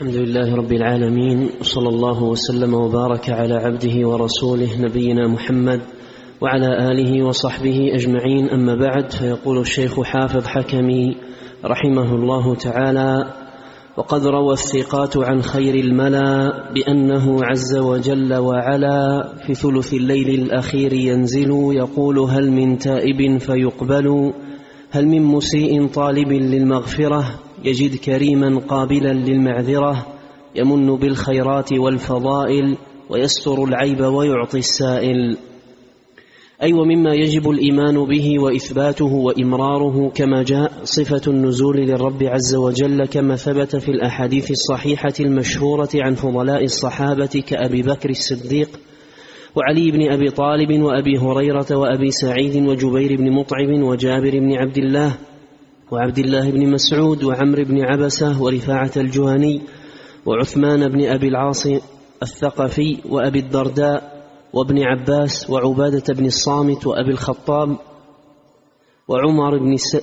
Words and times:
الحمد 0.00 0.16
لله 0.16 0.54
رب 0.56 0.72
العالمين 0.72 1.50
وصلى 1.60 1.88
الله 1.88 2.22
وسلم 2.22 2.74
وبارك 2.74 3.30
على 3.30 3.54
عبده 3.54 4.08
ورسوله 4.08 4.80
نبينا 4.80 5.28
محمد 5.28 5.80
وعلى 6.40 6.90
آله 6.90 7.26
وصحبه 7.26 7.94
أجمعين 7.94 8.48
أما 8.48 8.74
بعد 8.74 9.12
فيقول 9.12 9.58
الشيخ 9.58 10.00
حافظ 10.02 10.46
حكمي 10.46 11.16
رحمه 11.64 12.14
الله 12.14 12.54
تعالى 12.54 13.32
وقد 13.96 14.26
روى 14.26 14.52
الثقات 14.52 15.16
عن 15.16 15.42
خير 15.42 15.74
الملا 15.74 16.52
بأنه 16.74 17.38
عز 17.44 17.76
وجل 17.76 18.34
وعلا 18.34 19.32
في 19.46 19.54
ثلث 19.54 19.94
الليل 19.94 20.28
الأخير 20.42 20.92
ينزل 20.92 21.50
يقول 21.72 22.18
هل 22.18 22.50
من 22.50 22.78
تائب 22.78 23.38
فيقبل 23.38 24.32
هل 24.90 25.06
من 25.06 25.22
مسيء 25.22 25.86
طالب 25.86 26.32
للمغفرة 26.32 27.49
يجد 27.64 27.96
كريما 27.96 28.58
قابلا 28.58 29.12
للمعذرة 29.12 30.06
يمن 30.56 30.96
بالخيرات 30.96 31.72
والفضائل 31.72 32.76
ويستر 33.10 33.64
العيب 33.64 34.00
ويعطي 34.00 34.58
السائل. 34.58 35.36
أي 36.62 36.66
أيوة 36.66 36.80
ومما 36.80 37.14
يجب 37.14 37.50
الإيمان 37.50 38.04
به 38.04 38.42
وإثباته 38.42 39.14
وإمراره 39.14 40.10
كما 40.14 40.42
جاء 40.42 40.72
صفة 40.84 41.32
النزول 41.32 41.76
للرب 41.76 42.22
عز 42.22 42.54
وجل 42.54 43.06
كما 43.06 43.36
ثبت 43.36 43.76
في 43.76 43.88
الأحاديث 43.88 44.50
الصحيحة 44.50 45.12
المشهورة 45.20 45.88
عن 45.94 46.14
فضلاء 46.14 46.64
الصحابة 46.64 47.42
كأبي 47.48 47.82
بكر 47.82 48.10
الصديق 48.10 48.80
وعلي 49.56 49.90
بن 49.90 50.12
أبي 50.12 50.30
طالب 50.30 50.82
وأبي 50.82 51.18
هريرة 51.18 51.76
وأبي 51.76 52.10
سعيد 52.10 52.56
وجبير 52.66 53.16
بن 53.16 53.32
مطعم 53.32 53.82
وجابر 53.82 54.30
بن 54.30 54.52
عبد 54.52 54.78
الله 54.78 55.18
وعبد 55.90 56.18
الله 56.18 56.50
بن 56.50 56.70
مسعود 56.72 57.24
وعمر 57.24 57.64
بن 57.64 57.80
عبسة 57.84 58.42
ورفاعة 58.42 58.90
الجهني 58.96 59.62
وعثمان 60.26 60.88
بن 60.88 61.04
أبي 61.04 61.28
العاص 61.28 61.66
الثقفي 62.22 62.98
وأبي 63.08 63.38
الدرداء 63.38 64.26
وابن 64.52 64.82
عباس 64.82 65.50
وعبادة 65.50 66.14
بن 66.14 66.26
الصامت 66.26 66.86
وأبي 66.86 67.10
الخطاب 67.10 67.76
وعمر 69.08 69.58
بن 69.58 69.76
س... 69.76 69.96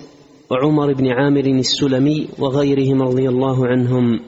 وعمر 0.52 0.94
بن 0.94 1.08
عامر 1.08 1.46
السلمي 1.46 2.28
وغيرهم 2.40 3.02
رضي 3.02 3.30
الله 3.30 3.68
عنهم. 3.68 4.20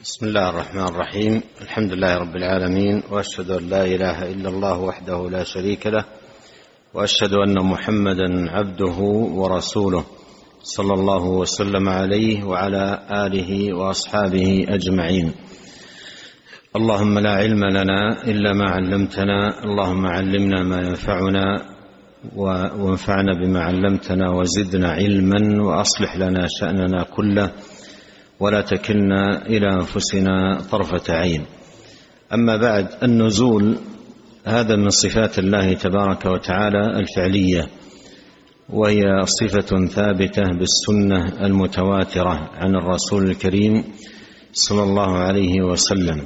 بسم 0.00 0.26
الله 0.26 0.50
الرحمن 0.50 0.88
الرحيم. 0.88 1.42
الحمد 1.60 1.92
لله 1.92 2.16
رب 2.16 2.36
العالمين 2.36 3.02
وأشهد 3.10 3.50
أن 3.50 3.68
لا 3.68 3.84
إله 3.84 4.32
إلا 4.32 4.48
الله 4.48 4.80
وحده 4.80 5.30
لا 5.30 5.44
شريك 5.44 5.86
له 5.86 6.04
وأشهد 6.94 7.32
أن 7.32 7.64
محمدا 7.64 8.50
عبده 8.50 8.98
ورسوله. 9.34 10.04
صلى 10.62 10.94
الله 10.94 11.24
وسلم 11.24 11.88
عليه 11.88 12.44
وعلى 12.44 12.98
آله 13.10 13.76
وأصحابه 13.76 14.66
أجمعين. 14.68 15.32
اللهم 16.76 17.18
لا 17.18 17.30
علم 17.30 17.64
لنا 17.64 18.22
إلا 18.24 18.52
ما 18.52 18.70
علمتنا 18.70 19.64
اللهم 19.64 20.06
علمنا 20.06 20.62
ما 20.62 20.80
ينفعنا 20.80 21.44
وانفعنا 22.36 23.32
بما 23.42 23.60
علمتنا 23.62 24.30
وزدنا 24.30 24.90
علما 24.90 25.62
وأصلح 25.62 26.16
لنا 26.16 26.46
شأننا 26.60 27.02
كله 27.02 27.50
ولا 28.40 28.60
تكلنا 28.60 29.46
إلى 29.46 29.74
أنفسنا 29.74 30.58
طرفة 30.70 31.14
عين. 31.14 31.42
أما 32.34 32.56
بعد 32.56 32.86
النزول 33.02 33.76
هذا 34.44 34.76
من 34.76 34.90
صفات 34.90 35.38
الله 35.38 35.72
تبارك 35.72 36.26
وتعالى 36.26 36.86
الفعلية. 37.00 37.81
وهي 38.70 39.02
صفة 39.24 39.86
ثابتة 39.86 40.42
بالسنة 40.42 41.46
المتواترة 41.46 42.50
عن 42.54 42.76
الرسول 42.76 43.30
الكريم 43.30 43.84
صلى 44.52 44.82
الله 44.82 45.16
عليه 45.18 45.62
وسلم. 45.62 46.22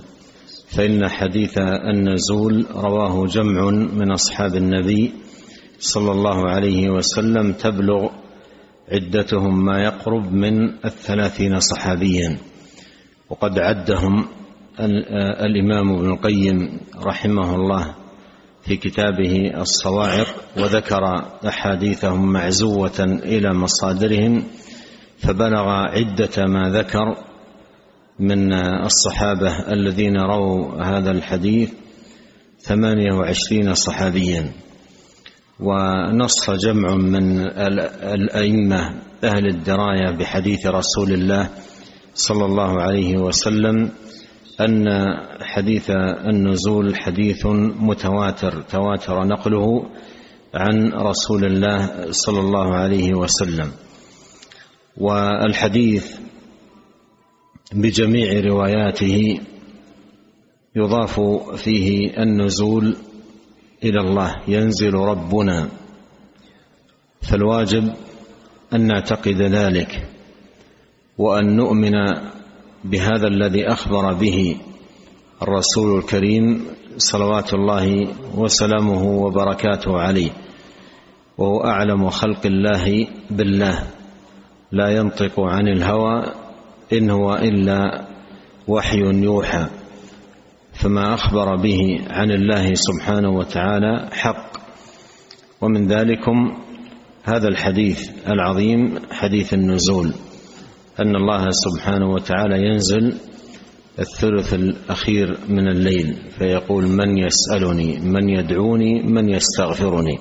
فإن 0.69 1.09
حديث 1.09 1.59
النزول 1.95 2.67
رواه 2.75 3.27
جمع 3.27 3.71
من 3.71 4.13
أصحاب 4.13 4.55
النبي 4.55 5.13
صلى 5.79 6.13
الله 6.13 6.49
عليه 6.51 6.91
وسلم 6.91 7.53
تبلغ 7.53 8.09
عدتهم 8.93 9.65
ما 9.65 9.83
يقرب 9.83 10.33
من 10.33 10.85
الثلاثين 10.85 11.61
صحابيا. 11.61 12.39
وقد 13.31 13.59
عدهم 13.59 14.25
الإمام 15.41 15.91
ابن 15.95 16.11
القيم 16.11 16.81
رحمه 17.07 17.55
الله 17.55 17.95
في 18.67 18.77
كتابه 18.77 19.61
الصواعق 19.61 20.27
وذكر 20.57 21.05
أحاديثهم 21.49 22.33
معزوة 22.33 23.01
إلى 23.01 23.55
مصادرهم 23.55 24.45
فبلغ 25.19 25.69
عدة 25.69 26.45
ما 26.47 26.71
ذكر 26.71 27.17
من 28.19 28.53
الصحابة 28.85 29.59
الذين 29.73 30.17
رووا 30.17 30.83
هذا 30.83 31.11
الحديث 31.11 31.73
ثمانية 32.61 33.15
وعشرين 33.15 33.75
صحابيا. 33.75 34.53
ونص 35.61 36.51
جمع 36.51 36.95
من 36.95 37.41
الأئمة 38.15 38.95
أهل 39.25 39.47
الدراية 39.47 40.11
بحديث 40.19 40.67
رسول 40.67 41.13
الله 41.13 41.49
صلى 42.15 42.45
الله 42.45 42.81
عليه 42.83 43.17
وسلم 43.17 43.91
أن 44.61 44.89
حديث 45.41 45.91
النزول 46.31 46.97
حديث 46.97 47.47
متواتر 47.81 48.63
تواتر 48.63 49.25
نقله 49.25 49.91
عن 50.55 50.93
رسول 50.93 51.45
الله 51.45 52.11
صلى 52.11 52.41
الله 52.41 52.75
عليه 52.75 53.15
وسلم. 53.15 53.71
والحديث 54.97 56.17
بجميع 57.73 58.41
رواياته 58.41 59.41
يضاف 60.77 61.21
فيه 61.57 62.11
النزول 62.23 62.97
إلى 63.85 64.01
الله 64.01 64.35
ينزل 64.49 64.95
ربنا. 64.95 65.69
فالواجب 67.23 67.95
أن 68.75 68.87
نعتقد 68.87 69.43
ذلك 69.43 70.09
وأن 71.19 71.57
نؤمن 71.57 71.95
بهذا 72.91 73.27
الذي 73.27 73.67
أخبر 73.67 74.13
به 74.13 74.57
الرسول 75.43 75.99
الكريم 75.99 76.65
صلوات 76.99 77.55
الله 77.55 78.09
وسلامه 78.35 79.03
وبركاته 79.05 80.01
عليه 80.01 80.31
وهو 81.39 81.65
أعلم 81.65 82.11
خلق 82.11 82.47
الله 82.47 83.07
بالله. 83.31 83.83
لا 84.73 84.89
ينطق 84.97 85.41
عن 85.41 85.69
الهوى 85.69 86.25
إن 86.93 87.11
هو 87.11 87.35
إلا 87.35 88.07
وحي 88.69 88.99
يوحى. 88.99 89.67
فما 90.73 91.15
أخبر 91.15 91.57
به 91.57 92.01
عن 92.11 92.31
الله 92.31 92.75
سبحانه 92.75 93.31
وتعالى 93.31 94.09
حق. 94.13 94.57
ومن 95.61 95.87
ذلكم 95.87 96.59
هذا 97.25 97.49
الحديث 97.49 98.11
العظيم 98.29 98.99
حديث 99.11 99.55
النزول. 99.55 100.15
أن 101.01 101.17
الله 101.17 101.47
سبحانه 101.51 102.11
وتعالى 102.11 102.67
ينزل 102.67 103.15
الثلث 103.99 104.55
الأخير 104.55 105.39
من 105.49 105.69
الليل 105.69 106.17
فيقول 106.39 106.87
من 106.87 107.19
يسألني 107.19 108.01
من 108.01 108.29
يدعوني 108.29 109.03
من 109.03 109.29
يستغفرني. 109.29 110.19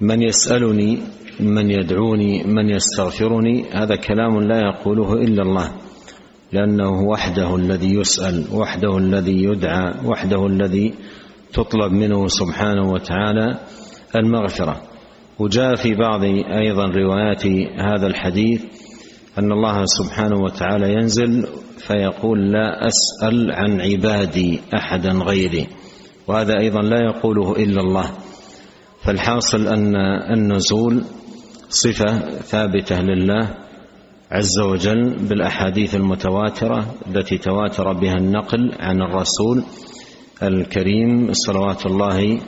من 0.00 0.22
يسألني 0.22 0.98
من 1.40 1.70
يدعوني 1.70 2.44
من 2.44 2.68
يستغفرني. 2.70 3.64
هذا 3.72 3.96
كلام 3.96 4.40
لا 4.40 4.58
يقوله 4.58 5.12
إلا 5.12 5.42
الله 5.42 5.72
لأنه 6.52 7.02
وحده 7.02 7.56
الذي 7.56 7.94
يسأل 7.94 8.44
وحده 8.52 8.98
الذي 8.98 9.44
يدعى 9.44 9.94
وحده 10.04 10.46
الذي 10.46 10.94
تطلب 11.52 11.92
منه 11.92 12.28
سبحانه 12.28 12.92
وتعالى 12.92 13.58
المغفرة. 14.16 14.82
وجاء 15.38 15.74
في 15.74 15.94
بعض 15.94 16.24
أيضا 16.62 16.86
روايات 16.86 17.46
هذا 17.80 18.06
الحديث 18.06 18.64
أن 19.38 19.52
الله 19.52 19.84
سبحانه 19.84 20.36
وتعالى 20.44 20.92
ينزل 20.92 21.46
فيقول 21.78 22.52
لا 22.52 22.86
أسأل 22.86 23.52
عن 23.52 23.80
عبادي 23.80 24.60
أحدا 24.74 25.12
غيري. 25.12 25.66
وهذا 26.26 26.58
أيضا 26.58 26.80
لا 26.80 27.00
يقوله 27.04 27.52
إلا 27.52 27.80
الله. 27.80 28.10
فالحاصل 29.02 29.66
أن 29.68 29.96
النزول 30.32 31.04
صفة 31.68 32.18
ثابتة 32.40 33.00
لله 33.00 33.54
عز 34.30 34.58
وجل 34.60 35.16
بالأحاديث 35.28 35.94
المتواترة 35.94 36.94
التي 37.06 37.38
تواتر 37.38 37.92
بها 37.92 38.14
النقل 38.14 38.72
عن 38.80 39.02
الرسول 39.02 39.62
الكريم 40.42 41.32
صلوات 41.32 41.86
الله 41.86 42.40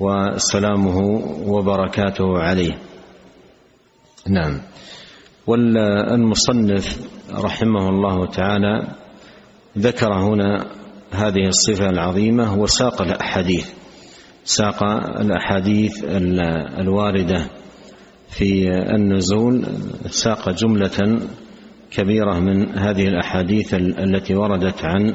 وسلامه 0.00 0.98
وبركاته 1.46 2.38
عليه. 2.38 2.78
نعم. 4.28 4.60
والمصنف 5.46 6.98
رحمه 7.34 7.88
الله 7.88 8.26
تعالى 8.26 8.86
ذكر 9.78 10.14
هنا 10.14 10.66
هذه 11.12 11.48
الصفة 11.48 11.90
العظيمة 11.90 12.58
وساق 12.58 13.02
الأحاديث 13.02 13.70
ساق 14.44 14.82
الأحاديث 15.20 16.04
الواردة 16.80 17.46
في 18.28 18.68
النزول 18.68 19.64
ساق 20.10 20.50
جملة 20.50 21.20
كبيرة 21.90 22.38
من 22.38 22.78
هذه 22.78 23.08
الأحاديث 23.08 23.74
التي 23.74 24.34
وردت 24.34 24.84
عن 24.84 25.14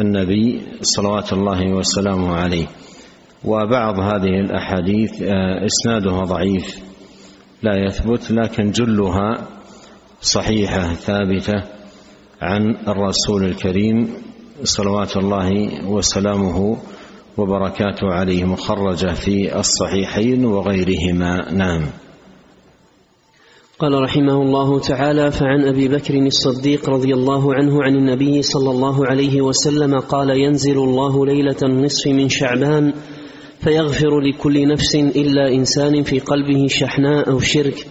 النبي 0.00 0.62
صلوات 0.82 1.32
الله 1.32 1.72
وسلامه 1.72 2.34
عليه. 2.34 2.66
وبعض 3.44 4.00
هذه 4.00 4.40
الأحاديث 4.40 5.22
آه، 5.22 5.66
إسنادها 5.66 6.24
ضعيف 6.24 6.78
لا 7.62 7.86
يثبت 7.86 8.30
لكن 8.30 8.70
جلها 8.70 9.55
صحيحة 10.20 10.94
ثابتة 10.94 11.62
عن 12.42 12.76
الرسول 12.88 13.44
الكريم 13.44 14.14
صلوات 14.64 15.16
الله 15.16 15.68
وسلامه 15.88 16.76
وبركاته 17.38 18.06
عليه 18.06 18.44
مخرجة 18.44 19.14
في 19.14 19.58
الصحيحين 19.58 20.44
وغيرهما. 20.44 21.52
نعم. 21.52 21.82
قال 23.78 24.02
رحمه 24.02 24.42
الله 24.42 24.80
تعالى 24.80 25.30
فعن 25.30 25.64
أبي 25.64 25.88
بكر 25.88 26.14
الصديق 26.14 26.90
رضي 26.90 27.14
الله 27.14 27.54
عنه 27.54 27.82
عن 27.82 27.96
النبي 27.96 28.42
صلى 28.42 28.70
الله 28.70 29.06
عليه 29.06 29.42
وسلم 29.42 29.98
قال 29.98 30.30
ينزل 30.30 30.78
الله 30.78 31.26
ليلة 31.26 31.56
النصف 31.62 32.06
من 32.06 32.28
شعبان 32.28 32.92
فيغفر 33.60 34.20
لكل 34.20 34.68
نفس 34.68 34.94
إلا 34.94 35.54
إنسان 35.54 36.02
في 36.02 36.18
قلبه 36.18 36.66
شحناء 36.68 37.30
أو 37.30 37.40
شرك 37.40 37.86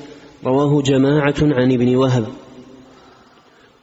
رواه 0.45 0.81
جماعة 0.81 1.35
عن 1.41 1.71
ابن 1.71 1.95
وهب. 1.95 2.25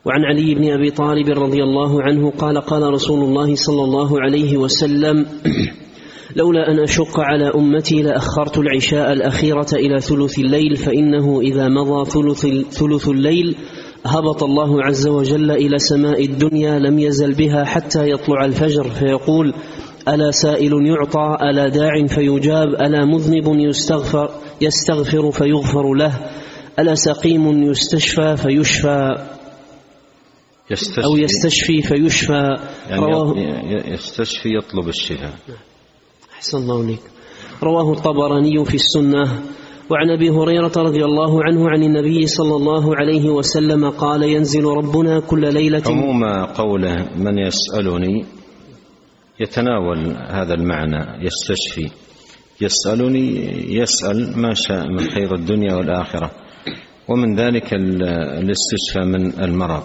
وعن 0.05 0.25
علي 0.25 0.55
بن 0.55 0.73
أبي 0.73 0.91
طالب 0.91 1.29
رضي 1.29 1.63
الله 1.63 2.03
عنه 2.03 2.31
قال 2.31 2.61
قال 2.61 2.83
رسول 2.83 3.25
الله 3.25 3.55
صلى 3.55 3.85
الله 3.85 4.21
عليه 4.21 4.57
وسلم 4.57 5.27
لولا 6.37 6.71
أن 6.71 6.79
أشق 6.79 7.21
على 7.21 7.51
أمتي 7.55 8.03
لأخرت 8.03 8.59
العشاء 8.59 9.13
الأخيرة 9.13 9.67
إلى 9.73 10.01
ثلث 10.01 10.39
الليل 10.39 10.77
فإنه 10.77 11.41
إذا 11.41 11.69
مضى 11.69 12.11
ثلث 12.11 12.47
ثلث 12.71 13.09
الليل 13.09 13.57
هبط 14.07 14.43
الله 14.43 14.83
عز 14.83 15.09
وجل 15.09 15.51
إلى 15.51 15.79
سماء 15.79 16.25
الدنيا 16.25 16.79
لم 16.79 16.99
يزل 16.99 17.35
بها 17.35 17.65
حتى 17.65 18.11
يطلع 18.11 18.45
الفجر 18.45 18.85
فيقول 18.85 19.55
ألا 20.09 20.31
سائل 20.31 20.73
يعطى 20.87 21.37
ألا 21.43 21.69
داع 21.69 22.07
فيجاب 22.07 22.69
ألا 22.69 23.05
مذنب 23.05 23.45
يستغفر 23.47 24.31
يستغفر 24.61 25.31
فيغفر 25.31 25.95
له. 25.95 26.13
ألا 26.79 26.95
سقيم 26.95 27.63
يستشفى 27.63 28.37
فيشفى؟ 28.37 29.29
يستشفي. 30.71 31.05
أو 31.05 31.17
يستشفي 31.17 31.83
فيشفى؟ 31.83 32.57
يعني 32.91 33.03
رواه 33.03 33.39
يستشفي 33.87 34.49
يطلب 34.57 34.89
الشفاء. 34.89 35.35
أحسن 36.33 36.59
الله 36.59 36.85
عليك 36.85 37.01
رواه 37.63 37.93
الطبراني 37.93 38.65
في 38.65 38.75
السنة. 38.75 39.43
وعن 39.91 40.11
أبي 40.11 40.31
هريرة 40.31 40.73
رضي 40.77 41.05
الله 41.05 41.45
عنه 41.45 41.71
عن 41.71 41.83
النبي 41.83 42.27
صلى 42.27 42.57
الله 42.57 42.97
عليه 42.97 43.31
وسلم 43.31 43.91
قال 43.91 44.23
ينزل 44.23 44.65
ربنا 44.65 45.21
كل 45.21 45.55
ليلة. 45.55 45.83
عموم 45.87 46.25
قوله 46.45 47.09
من 47.17 47.39
يسألني 47.39 48.25
يتناول 49.41 50.17
هذا 50.31 50.55
المعنى 50.55 51.27
يستشفي. 51.27 51.91
يسألني 52.61 53.27
يسأل 53.75 54.39
ما 54.39 54.55
شاء 54.55 54.89
من 54.89 55.01
خير 55.01 55.35
الدنيا 55.35 55.75
والآخرة. 55.75 56.31
ومن 57.09 57.37
ذلك 57.37 57.75
الاستشفاء 57.75 59.05
من 59.05 59.41
المرض. 59.45 59.83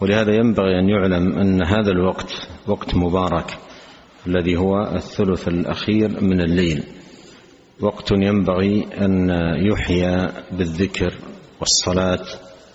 ولهذا 0.00 0.34
ينبغي 0.34 0.78
أن 0.78 0.88
يعلم 0.88 1.38
أن 1.38 1.66
هذا 1.66 1.90
الوقت 1.90 2.48
وقت 2.66 2.94
مبارك 2.94 3.58
الذي 4.26 4.56
هو 4.56 4.82
الثلث 4.82 5.48
الأخير 5.48 6.24
من 6.24 6.40
الليل. 6.40 6.84
وقت 7.80 8.10
ينبغي 8.10 8.86
أن 9.00 9.30
يحيا 9.72 10.32
بالذكر 10.52 11.14
والصلاة 11.60 12.26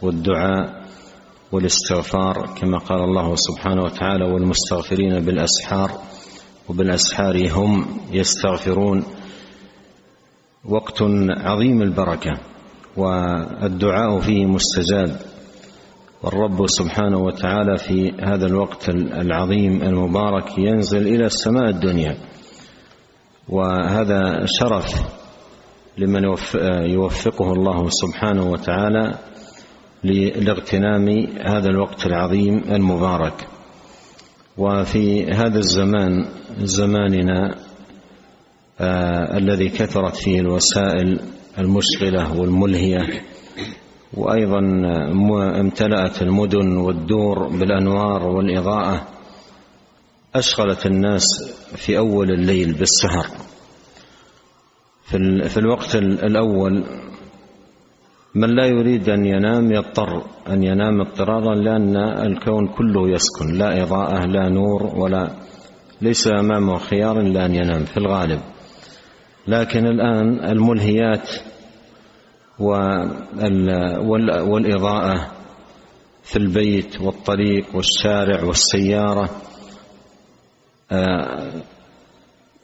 والدعاء 0.01 0.85
والاستغفار 1.51 2.55
كما 2.61 2.77
قال 2.77 3.03
الله 3.03 3.35
سبحانه 3.35 3.81
وتعالى 3.83 4.25
والمستغفرين 4.25 5.19
بالأسحار 5.19 5.91
وبالأسحار 6.69 7.51
هم 7.51 7.99
يستغفرون. 8.11 9.03
وقت 10.65 11.01
عظيم 11.29 11.81
البركة. 11.81 12.54
والدعاء 12.97 14.19
فيه 14.19 14.45
مستجاب. 14.45 15.19
والرب 16.23 16.67
سبحانه 16.67 17.17
وتعالى 17.17 17.77
في 17.77 18.13
هذا 18.23 18.45
الوقت 18.45 18.89
العظيم 18.89 19.81
المبارك 19.81 20.57
ينزل 20.57 21.07
إلى 21.07 21.25
السماء 21.25 21.69
الدنيا. 21.69 22.17
وهذا 23.49 24.45
شرف 24.45 25.15
لمن 25.97 26.23
يوفقه 26.91 27.53
الله 27.53 27.89
سبحانه 27.89 28.51
وتعالى 28.51 29.13
لاغتنام 30.35 31.27
هذا 31.45 31.69
الوقت 31.69 32.05
العظيم 32.05 32.63
المبارك. 32.71 33.47
وفي 34.57 35.31
هذا 35.31 35.59
الزمان 35.59 36.25
زماننا 36.57 37.55
آه 38.79 39.37
الذي 39.37 39.69
كثرت 39.69 40.15
فيه 40.15 40.39
الوسائل 40.39 41.19
المشغلة 41.59 42.39
والملهية 42.39 43.21
وأيضا 44.13 44.59
امتلأت 45.59 46.21
المدن 46.21 46.77
والدور 46.77 47.47
بالأنوار 47.47 48.27
والإضاءة. 48.27 49.07
أشغلت 50.35 50.85
الناس 50.85 51.25
في 51.75 51.97
أول 51.97 52.31
الليل 52.31 52.73
بالسهر. 52.73 53.25
في 55.49 55.57
الوقت 55.57 55.95
الأول 55.95 56.83
من 58.35 58.55
لا 58.55 58.65
يريد 58.65 59.09
أن 59.09 59.25
ينام 59.25 59.71
يضطر 59.71 60.23
أن 60.47 60.63
ينام 60.63 61.01
اضطرارا 61.01 61.55
لأن 61.55 61.97
الكون 61.97 62.67
كله 62.67 63.09
يسكن 63.09 63.57
لا 63.57 63.83
إضاءة 63.83 64.25
لا 64.25 64.49
نور 64.49 64.83
ولا 64.95 65.31
ليس 66.01 66.27
أمامه 66.27 66.77
خيار 66.77 67.19
إلا 67.19 67.45
أن 67.45 67.55
ينام 67.55 67.85
في 67.85 67.97
الغالب. 67.97 68.39
لكن 69.47 69.87
الآن 69.87 70.45
الملهيات 70.45 71.29
والإضاءة 74.49 75.31
في 76.23 76.35
البيت 76.35 77.01
والطريق 77.01 77.75
والشارع 77.75 78.43
والسيارة 78.43 79.29
آه، 80.91 81.51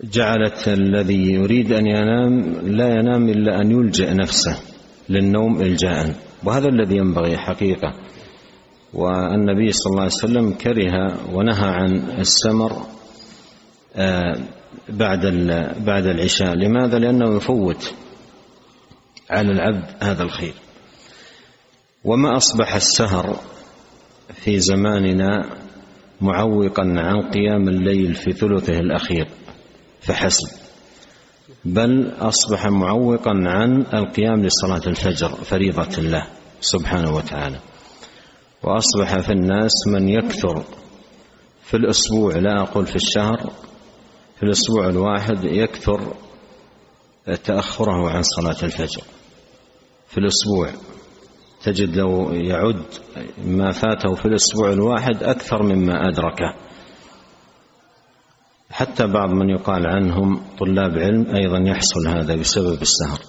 جعلت 0.03 0.67
الذي 0.67 1.33
يريد 1.33 1.71
أن 1.71 1.87
ينام 1.87 2.39
لا 2.63 2.87
ينام 2.87 3.29
إلا 3.29 3.61
أن 3.61 3.71
يلجئ 3.71 4.13
نفسه 4.13 4.59
للنوم 5.09 5.61
إلجاء 5.61 6.15
وهذا 6.43 6.67
الذي 6.67 6.95
ينبغي 6.97 7.37
حقيقة. 7.37 7.93
والنبي 8.93 9.71
صلى 9.71 9.91
الله 9.91 10.01
عليه 10.01 10.11
وسلم 10.13 10.53
كره 10.53 11.17
ونهى 11.35 11.69
عن 11.69 11.95
السمر 12.19 12.71
آه، 13.95 14.35
بعد 14.89 15.25
بعد 15.85 16.05
العشاء. 16.05 16.53
لماذا؟ 16.53 16.99
لأنه 16.99 17.35
يفوت 17.35 17.93
على 19.29 19.51
العبد 19.51 19.85
هذا 20.03 20.23
الخير. 20.23 20.53
وما 22.03 22.37
أصبح 22.37 22.75
السهر 22.75 23.39
في 24.33 24.59
زماننا 24.59 25.49
معوقا 26.21 26.83
عن 26.83 27.21
قيام 27.21 27.69
الليل 27.69 28.15
في 28.15 28.31
ثلثه 28.31 28.79
الأخير 28.79 29.27
فحسب 30.01 30.47
بل 31.65 32.13
أصبح 32.19 32.67
معوقا 32.67 33.31
عن 33.45 33.85
القيام 33.93 34.45
لصلاة 34.45 34.81
الفجر 34.87 35.29
فريضة 35.29 35.97
الله 35.97 36.27
سبحانه 36.61 37.15
وتعالى. 37.15 37.59
وأصبح 38.63 39.19
في 39.19 39.31
الناس 39.31 39.71
من 39.87 40.09
يكثر 40.09 40.63
في 41.63 41.77
الأسبوع 41.77 42.35
لا 42.35 42.61
أقول 42.61 42.85
في 42.85 42.95
الشهر 42.95 43.51
في 44.41 44.47
الأسبوع 44.47 44.89
الواحد 44.89 45.43
يكثر 45.43 46.13
تأخره 47.43 48.09
عن 48.09 48.23
صلاة 48.23 48.63
الفجر. 48.63 49.03
في 50.07 50.17
الأسبوع 50.17 50.69
تجد 51.63 51.95
لو 51.95 52.31
يعد 52.31 52.83
ما 53.45 53.71
فاته 53.71 54.15
في 54.15 54.25
الأسبوع 54.25 54.71
الواحد 54.71 55.23
أكثر 55.23 55.63
مما 55.63 56.09
أدركه. 56.09 56.55
حتى 58.71 59.07
بعض 59.07 59.29
من 59.29 59.49
يقال 59.49 59.87
عنهم 59.87 60.41
طلاب 60.59 60.97
علم 60.97 61.35
أيضا 61.35 61.59
يحصل 61.69 62.07
هذا 62.07 62.35
بسبب 62.35 62.81
السهر. 62.81 63.19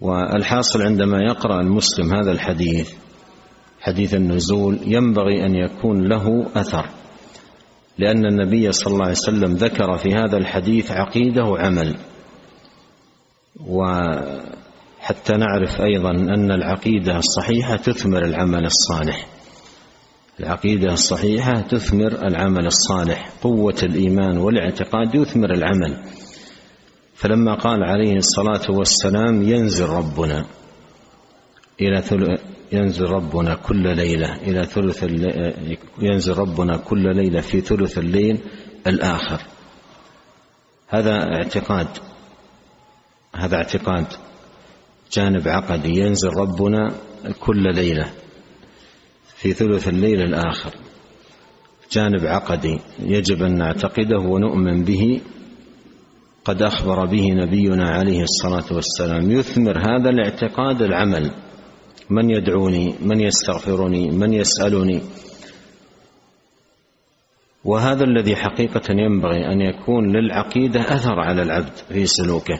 والحاصل 0.00 0.82
عندما 0.82 1.18
يقرأ 1.22 1.60
المسلم 1.60 2.14
هذا 2.14 2.32
الحديث 2.32 2.92
حديث 3.80 4.14
النزول 4.14 4.78
ينبغي 4.82 5.46
أن 5.46 5.54
يكون 5.54 6.08
له 6.08 6.46
أثر. 6.56 7.01
لأن 7.98 8.26
النبي 8.26 8.72
صلى 8.72 8.92
الله 8.92 9.04
عليه 9.04 9.16
وسلم 9.16 9.52
ذكر 9.54 9.96
في 9.96 10.14
هذا 10.14 10.36
الحديث 10.36 10.90
عقيدة 10.90 11.44
وعمل. 11.44 11.96
و 13.66 13.84
حتى 15.00 15.32
نعرف 15.32 15.80
أيضا 15.80 16.10
أن 16.10 16.50
العقيدة 16.50 17.16
الصحيحة 17.18 17.76
تثمر 17.76 18.24
العمل 18.24 18.64
الصالح. 18.64 19.26
العقيدة 20.40 20.92
الصحيحة 20.92 21.60
تثمر 21.60 22.26
العمل 22.26 22.66
الصالح. 22.66 23.30
قوة 23.42 23.76
الإيمان 23.82 24.38
والاعتقاد 24.38 25.14
يثمر 25.14 25.50
العمل. 25.54 26.04
فلما 27.14 27.54
قال 27.54 27.84
عليه 27.84 28.16
الصلاة 28.16 28.70
والسلام 28.70 29.42
ينزل 29.42 29.86
ربنا 29.86 30.46
إلى 31.80 32.02
ينزل 32.72 33.04
ربنا 33.04 33.54
كل 33.54 33.96
ليلة 33.96 34.36
إلى 34.36 34.64
ثلث 34.64 35.04
ينزل 35.98 36.38
ربنا 36.38 36.76
كل 36.76 37.16
ليلة 37.16 37.40
في 37.40 37.60
ثلث 37.60 37.98
الليل 37.98 38.38
الآخر. 38.86 39.40
هذا 40.88 41.12
اعتقاد 41.12 41.88
هذا 43.34 43.56
اعتقاد 43.56 44.06
جانب 45.12 45.48
عقدي. 45.48 46.00
ينزل 46.00 46.28
ربنا 46.28 46.94
كل 47.40 47.74
ليلة 47.74 48.10
في 49.36 49.52
ثلث 49.52 49.88
الليل 49.88 50.20
الآخر. 50.20 50.70
جانب 51.92 52.26
عقدي 52.26 52.78
يجب 52.98 53.42
أن 53.42 53.58
نعتقده 53.58 54.18
ونؤمن 54.18 54.84
به. 54.84 55.20
قد 56.44 56.62
أخبر 56.62 57.06
به 57.06 57.26
نبينا 57.30 57.90
عليه 57.90 58.22
الصلاة 58.22 58.74
والسلام. 58.74 59.30
يثمر 59.30 59.78
هذا 59.78 60.10
الاعتقاد 60.10 60.82
العمل. 60.82 61.30
من 62.12 62.30
يدعوني 62.30 62.94
من 63.00 63.20
يستغفرني 63.20 64.10
من 64.10 64.32
يسألني 64.32 65.00
وهذا 67.64 68.04
الذي 68.04 68.36
حقيقة 68.36 68.82
ينبغي 68.90 69.52
أن 69.52 69.60
يكون 69.60 70.16
للعقيدة 70.16 70.80
أثر 70.80 71.20
على 71.20 71.42
العبد 71.42 71.76
في 71.88 72.06
سلوكه. 72.06 72.58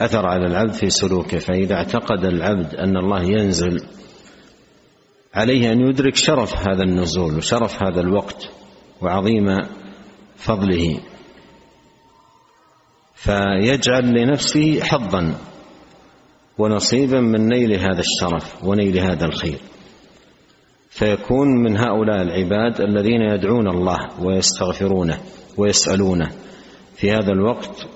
أثر 0.00 0.26
على 0.26 0.46
العبد 0.46 0.72
في 0.72 0.90
سلوكه. 0.90 1.38
فإذا 1.38 1.74
اعتقد 1.74 2.24
العبد 2.24 2.74
أن 2.74 2.96
الله 2.96 3.22
ينزل 3.22 3.86
عليه 5.34 5.72
أن 5.72 5.80
يدرك 5.80 6.16
شرف 6.16 6.68
هذا 6.68 6.82
النزول 6.82 7.36
وشرف 7.36 7.82
هذا 7.82 8.00
الوقت 8.00 8.50
وعظيم 9.00 9.46
فضله 10.36 11.00
فيجعل 13.14 14.14
لنفسه 14.14 14.80
حظا. 14.80 15.34
ونصيبا 16.58 17.20
من 17.20 17.48
نيل 17.48 17.72
هذا 17.72 18.00
الشرف 18.00 18.64
ونيل 18.64 18.98
هذا 18.98 19.24
الخير. 19.24 19.58
فيكون 20.90 21.48
من 21.48 21.76
هؤلاء 21.76 22.22
العباد 22.22 22.80
الذين 22.80 23.22
يدعون 23.22 23.68
الله 23.68 23.98
ويستغفرونه 24.22 25.18
ويسألونه. 25.56 26.30
في 26.96 27.10
هذا 27.10 27.32
الوقت 27.32 27.86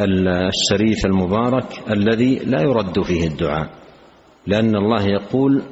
الشريف 0.00 1.06
المبارك 1.06 1.90
الذي 1.90 2.34
لا 2.38 2.62
يرد 2.62 3.02
فيه 3.02 3.26
الدعاء. 3.26 3.70
لأن 4.46 4.76
الله 4.76 5.02
يقول 5.06 5.62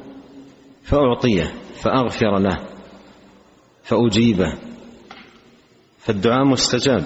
فأعطيه 0.82 1.52
فأغفر 1.75 2.38
له 2.38 2.58
فأجيبه. 3.82 4.54
فالدعاء 5.99 6.44
مستجاب 6.44 7.04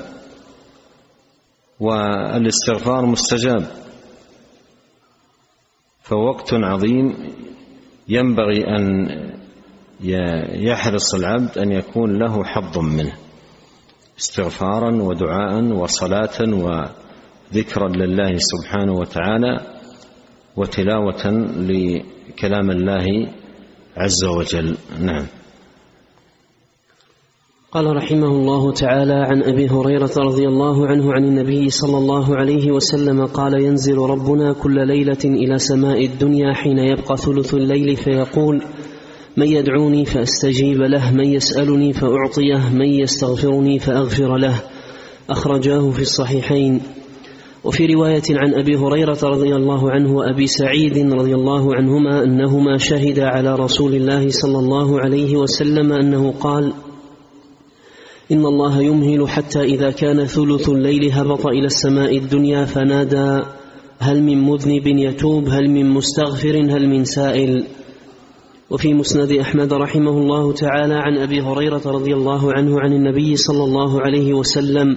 والإستغفار 1.80 3.06
مستجاب. 3.06 3.87
فوقت 6.08 6.54
عظيم 6.54 7.14
ينبغي 8.08 8.64
أن 8.68 9.08
يحرص 10.66 11.14
العبد 11.14 11.58
أن 11.58 11.72
يكون 11.72 12.18
له 12.18 12.44
حظ 12.44 12.78
منه 12.78 13.12
استغفارا 14.18 15.02
ودعاء 15.02 15.64
وصلاة 15.64 16.38
وذكرا 16.40 17.88
لله 17.88 18.32
سبحانه 18.38 18.92
وتعالى 18.92 19.60
وتلاوة 20.56 21.26
لكلام 21.56 22.70
الله 22.70 23.06
عز 23.96 24.24
وجل. 24.24 24.76
نعم. 25.00 25.26
قال 27.72 27.96
رحمه 27.96 28.26
الله 28.26 28.72
تعالى 28.72 29.14
عن 29.14 29.42
أبي 29.42 29.68
هريرة 29.68 30.10
رضي 30.18 30.48
الله 30.48 30.86
عنه 30.86 31.12
عن 31.12 31.24
النبي 31.24 31.70
صلى 31.70 31.98
الله 31.98 32.36
عليه 32.36 32.72
وسلم 32.72 33.26
قال 33.26 33.62
ينزل 33.62 33.98
ربنا 33.98 34.52
كل 34.52 34.86
ليلة 34.86 35.18
إلى 35.24 35.58
سماء 35.58 36.04
الدنيا 36.04 36.52
حين 36.52 36.78
يبقى 36.78 37.16
ثلث 37.16 37.54
الليل 37.54 37.96
فيقول 37.96 38.62
من 39.36 39.46
يدعوني 39.46 40.04
فأستجيب 40.04 40.78
له 40.78 41.12
من 41.12 41.24
يسألني 41.24 41.92
فأعطيه 41.92 42.74
من 42.74 42.86
يستغفرني 42.86 43.78
فأغفر 43.78 44.36
له. 44.36 44.62
أخرجاه 45.30 45.90
في 45.90 46.02
الصحيحين. 46.02 46.80
وفي 47.64 47.86
رواية 47.86 48.22
عن 48.30 48.54
أبي 48.54 48.76
هريرة 48.76 49.18
رضي 49.22 49.56
الله 49.56 49.90
عنه 49.90 50.16
وأبي 50.16 50.46
سعيد 50.46 51.12
رضي 51.12 51.34
الله 51.34 51.74
عنهما 51.74 52.24
أنهما 52.24 52.76
شهدا 52.78 53.26
على 53.26 53.54
رسول 53.54 53.94
الله 53.94 54.28
صلى 54.28 54.58
الله 54.58 55.00
عليه 55.00 55.36
وسلم 55.36 55.92
أنه 55.92 56.34
قال 56.40 56.72
إن 58.32 58.46
الله 58.46 58.82
يمهل 58.82 59.28
حتى 59.28 59.60
إذا 59.60 59.90
كان 59.90 60.26
ثلث 60.26 60.68
الليل 60.68 61.12
هبط 61.12 61.46
إلى 61.46 61.66
السماء 61.66 62.16
الدنيا 62.16 62.64
فنادى 62.64 63.44
هل 63.98 64.22
من 64.22 64.38
مذنب 64.40 64.86
يتوب؟ 64.86 65.48
هل 65.48 65.70
من 65.70 65.90
مستغفر؟ 65.90 66.56
هل 66.56 66.88
من 66.88 67.04
سائل؟ 67.04 67.64
وفي 68.70 68.94
مسند 68.94 69.32
أحمد 69.32 69.72
رحمه 69.72 70.10
الله 70.10 70.52
تعالى 70.52 70.94
عن 70.94 71.18
أبي 71.18 71.40
هريرة 71.40 71.82
رضي 71.86 72.14
الله 72.14 72.52
عنه 72.52 72.80
عن 72.80 72.92
النبي 72.92 73.36
صلى 73.36 73.64
الله 73.64 74.00
عليه 74.00 74.34
وسلم 74.34 74.96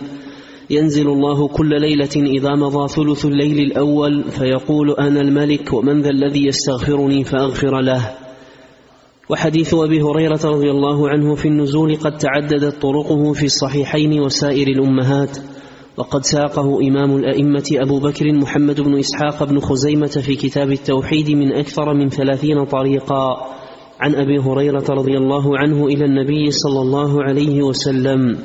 ينزل 0.69 1.07
الله 1.07 1.47
كل 1.47 1.81
ليلة 1.81 2.15
إذا 2.15 2.55
مضى 2.55 2.87
ثلث 2.87 3.25
الليل 3.25 3.59
الأول 3.59 4.23
فيقول 4.23 4.91
أنا 4.91 5.21
الملك 5.21 5.73
ومن 5.73 6.01
ذا 6.01 6.09
الذي 6.09 6.45
يستغفرني 6.45 7.23
فأغفر 7.23 7.81
له؟ 7.81 8.11
وحديث 9.31 9.73
أبي 9.73 10.01
هريرة 10.01 10.39
رضي 10.45 10.71
الله 10.71 11.09
عنه 11.09 11.35
في 11.35 11.47
النزول 11.47 11.95
قد 11.95 12.17
تعددت 12.17 12.81
طرقه 12.81 13.33
في 13.33 13.43
الصحيحين 13.43 14.19
وسائر 14.19 14.67
الأمهات. 14.67 15.37
وقد 15.97 16.23
ساقه 16.23 16.79
إمام 16.87 17.15
الأئمة 17.15 17.63
أبو 17.73 17.99
بكر 17.99 18.33
محمد 18.33 18.81
بن 18.81 18.99
إسحاق 18.99 19.43
بن 19.43 19.59
خزيمة 19.59 20.07
في 20.07 20.35
كتاب 20.35 20.71
التوحيد 20.71 21.29
من 21.31 21.53
أكثر 21.53 21.93
من 21.93 22.09
ثلاثين 22.09 22.65
طريقا. 22.65 23.47
عن 23.99 24.15
أبي 24.15 24.39
هريرة 24.39 24.85
رضي 24.89 25.17
الله 25.17 25.57
عنه 25.57 25.85
إلى 25.85 26.05
النبي 26.05 26.51
صلى 26.51 26.81
الله 26.81 27.23
عليه 27.23 27.61
وسلم. 27.61 28.37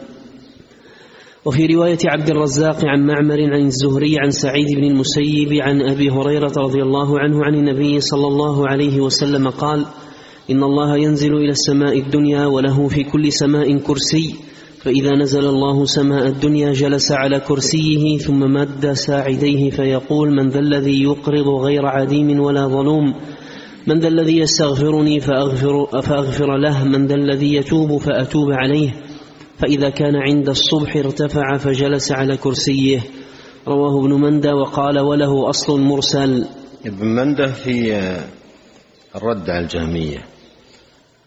وفي 1.44 1.66
رواية 1.66 1.98
عبد 2.06 2.30
الرزاق 2.30 2.76
عن 2.84 3.06
معمر 3.06 3.54
عن 3.54 3.66
الزهري 3.66 4.16
عن 4.18 4.30
سعيد 4.30 4.66
بن 4.76 4.84
المسيب 4.84 5.52
عن 5.62 5.82
أبي 5.82 6.10
هريرة 6.10 6.52
رضي 6.56 6.82
الله 6.82 7.20
عنه 7.20 7.44
عن 7.44 7.54
النبي 7.54 8.00
صلى 8.00 8.26
الله 8.26 8.68
عليه 8.68 9.00
وسلم 9.00 9.48
قال 9.48 9.86
إن 10.50 10.62
الله 10.62 10.96
ينزل 10.96 11.34
إلى 11.34 11.50
السماء 11.50 11.98
الدنيا 11.98 12.46
وله 12.46 12.88
في 12.88 13.04
كل 13.04 13.32
سماء 13.32 13.78
كرسي 13.78 14.34
فإذا 14.86 15.10
نزل 15.10 15.46
الله 15.46 15.84
سماء 15.84 16.26
الدنيا 16.26 16.72
جلس 16.72 17.12
على 17.12 17.40
كرسيه 17.40 18.18
ثم 18.18 18.38
مد 18.38 18.92
ساعديه 18.92 19.70
فيقول 19.70 20.30
من 20.30 20.48
ذا 20.48 20.58
الذي 20.58 21.02
يقرض 21.02 21.48
غير 21.48 21.86
عديم 21.86 22.40
ولا 22.40 22.66
ظلوم؟ 22.66 23.14
من 23.86 23.98
ذا 23.98 24.08
الذي 24.08 24.38
يستغفرني 24.38 25.20
فأغفر, 25.20 25.86
فأغفر 26.02 26.56
له 26.56 26.84
من 26.84 27.06
ذا 27.06 27.14
الذي 27.14 27.54
يتوب 27.54 27.96
فأتوب 27.98 28.52
عليه. 28.52 28.90
فإذا 29.58 29.90
كان 29.90 30.16
عند 30.16 30.48
الصبح 30.48 30.96
ارتفع 30.96 31.56
فجلس 31.56 32.12
على 32.12 32.36
كرسيه. 32.36 33.00
رواه 33.68 34.00
ابن 34.00 34.20
مندى 34.20 34.52
وقال 34.52 34.98
وله 34.98 35.48
أصل 35.48 35.80
مرسل. 35.80 36.46
ابن 36.86 37.06
مندى 37.06 37.46
في 37.46 37.98
الرد 39.16 39.50
على 39.50 39.64
الجهمية. 39.64 40.35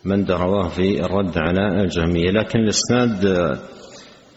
من 0.06 0.26
رواه 0.26 0.68
في 0.68 1.06
الرد 1.06 1.38
على 1.38 1.82
الجهمية. 1.82 2.32
لكن 2.32 2.60
الإسناد 2.60 3.26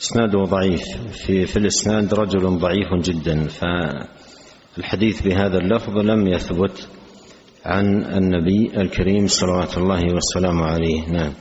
إسناده 0.02 0.38
ضعيف. 0.45 0.83
في 1.26 1.47
في 1.47 1.57
الإسناد 1.57 2.14
رجل 2.14 2.59
ضعيف 2.59 2.88
جدا. 3.04 3.49
فالحديث 3.49 5.23
بهذا 5.23 5.59
اللفظ 5.59 5.99
لم 5.99 6.26
يثبت 6.26 6.88
عن 7.64 8.04
النبي 8.04 8.71
الكريم 8.76 9.26
صلوات 9.26 9.78
الله 9.78 10.02
والسلام 10.14 10.62
عليه. 10.62 11.09
نعم. 11.09 11.33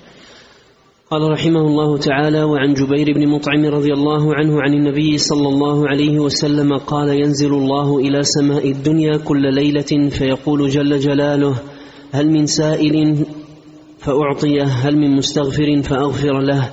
قال 1.11 1.31
رحمه 1.31 1.59
الله 1.59 1.97
تعالى 1.97 2.43
وعن 2.43 2.73
جبير 2.73 3.13
بن 3.13 3.27
مطعم 3.27 3.65
رضي 3.65 3.93
الله 3.93 4.35
عنه 4.35 4.61
عن 4.61 4.73
النبي 4.73 5.17
صلى 5.17 5.47
الله 5.47 5.87
عليه 5.87 6.19
وسلم 6.19 6.77
قال 6.77 7.09
ينزل 7.09 7.53
الله 7.53 7.99
إلى 7.99 8.23
سماء 8.23 8.71
الدنيا 8.71 9.17
كل 9.17 9.53
ليلة 9.53 10.09
فيقول 10.09 10.69
جل 10.69 10.99
جلاله 10.99 11.55
هل 12.11 12.31
من 12.31 12.45
سائل 12.45 13.25
فأعطيه. 14.01 14.63
هل 14.63 14.97
من 14.97 15.15
مستغفر 15.15 15.81
فأغفر 15.81 16.39
له. 16.39 16.69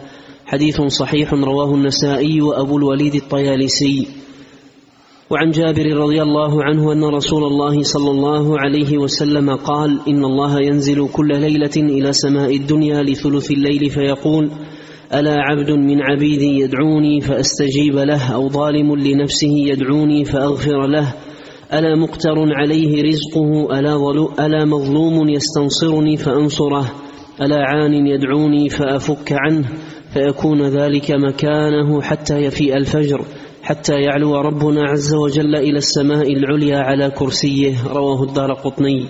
حديث 0.46 0.80
صحيح 0.80 1.32
رواه 1.32 1.74
النسائي 1.74 2.40
وأبو 2.40 2.76
الوليد 2.76 3.14
الطيالسي. 3.14 4.08
وعن 5.30 5.50
جابر 5.50 5.86
رضي 5.96 6.22
الله 6.22 6.64
عنه 6.64 6.92
أن 6.92 7.04
رسول 7.04 7.44
الله 7.44 7.82
صلى 7.82 8.10
الله 8.10 8.58
عليه 8.58 8.98
وسلم 8.98 9.50
قال 9.50 9.98
إن 10.08 10.24
الله 10.24 10.60
ينزل 10.60 11.08
كل 11.12 11.28
ليلة 11.40 11.76
إلى 11.76 12.12
سماء 12.12 12.56
الدنيا 12.56 13.02
لثلث 13.02 13.50
الليل 13.50 13.90
فيقول 13.90 14.50
ألا 15.14 15.34
عبد 15.38 15.70
من 15.70 16.02
عبيدي 16.02 16.60
يدعوني 16.60 17.20
فأستجيب 17.20 17.96
له 17.96 18.34
أو 18.34 18.48
ظالم 18.48 18.96
لنفسه 18.96 19.52
يدعوني 19.52 20.24
فأغفر 20.24 20.86
له. 20.86 21.14
ألا 21.72 21.94
مقتر 21.94 22.36
عليه 22.52 23.02
رزقه 23.02 23.78
ألا, 23.78 23.96
ألا 24.46 24.64
مظلوم 24.64 25.28
يستنصرني 25.28 26.16
فأنصره. 26.16 27.07
ألا 27.42 27.56
عان 27.58 28.06
يدعوني 28.06 28.68
فأفك 28.68 29.32
عنه 29.32 29.68
فيكون 30.14 30.62
ذلك 30.62 31.10
مكانه 31.10 32.02
حتى 32.02 32.34
يفيء 32.34 32.76
الفجر 32.76 33.24
حتى 33.62 33.94
يعلو 33.94 34.34
ربنا 34.34 34.82
عز 34.90 35.14
وجل 35.14 35.56
إلى 35.56 35.78
السماء 35.78 36.32
العليا 36.32 36.78
على 36.78 37.10
كرسيه 37.10 37.86
رواه 37.86 38.22
الدار 38.22 38.52
قطني. 38.52 39.06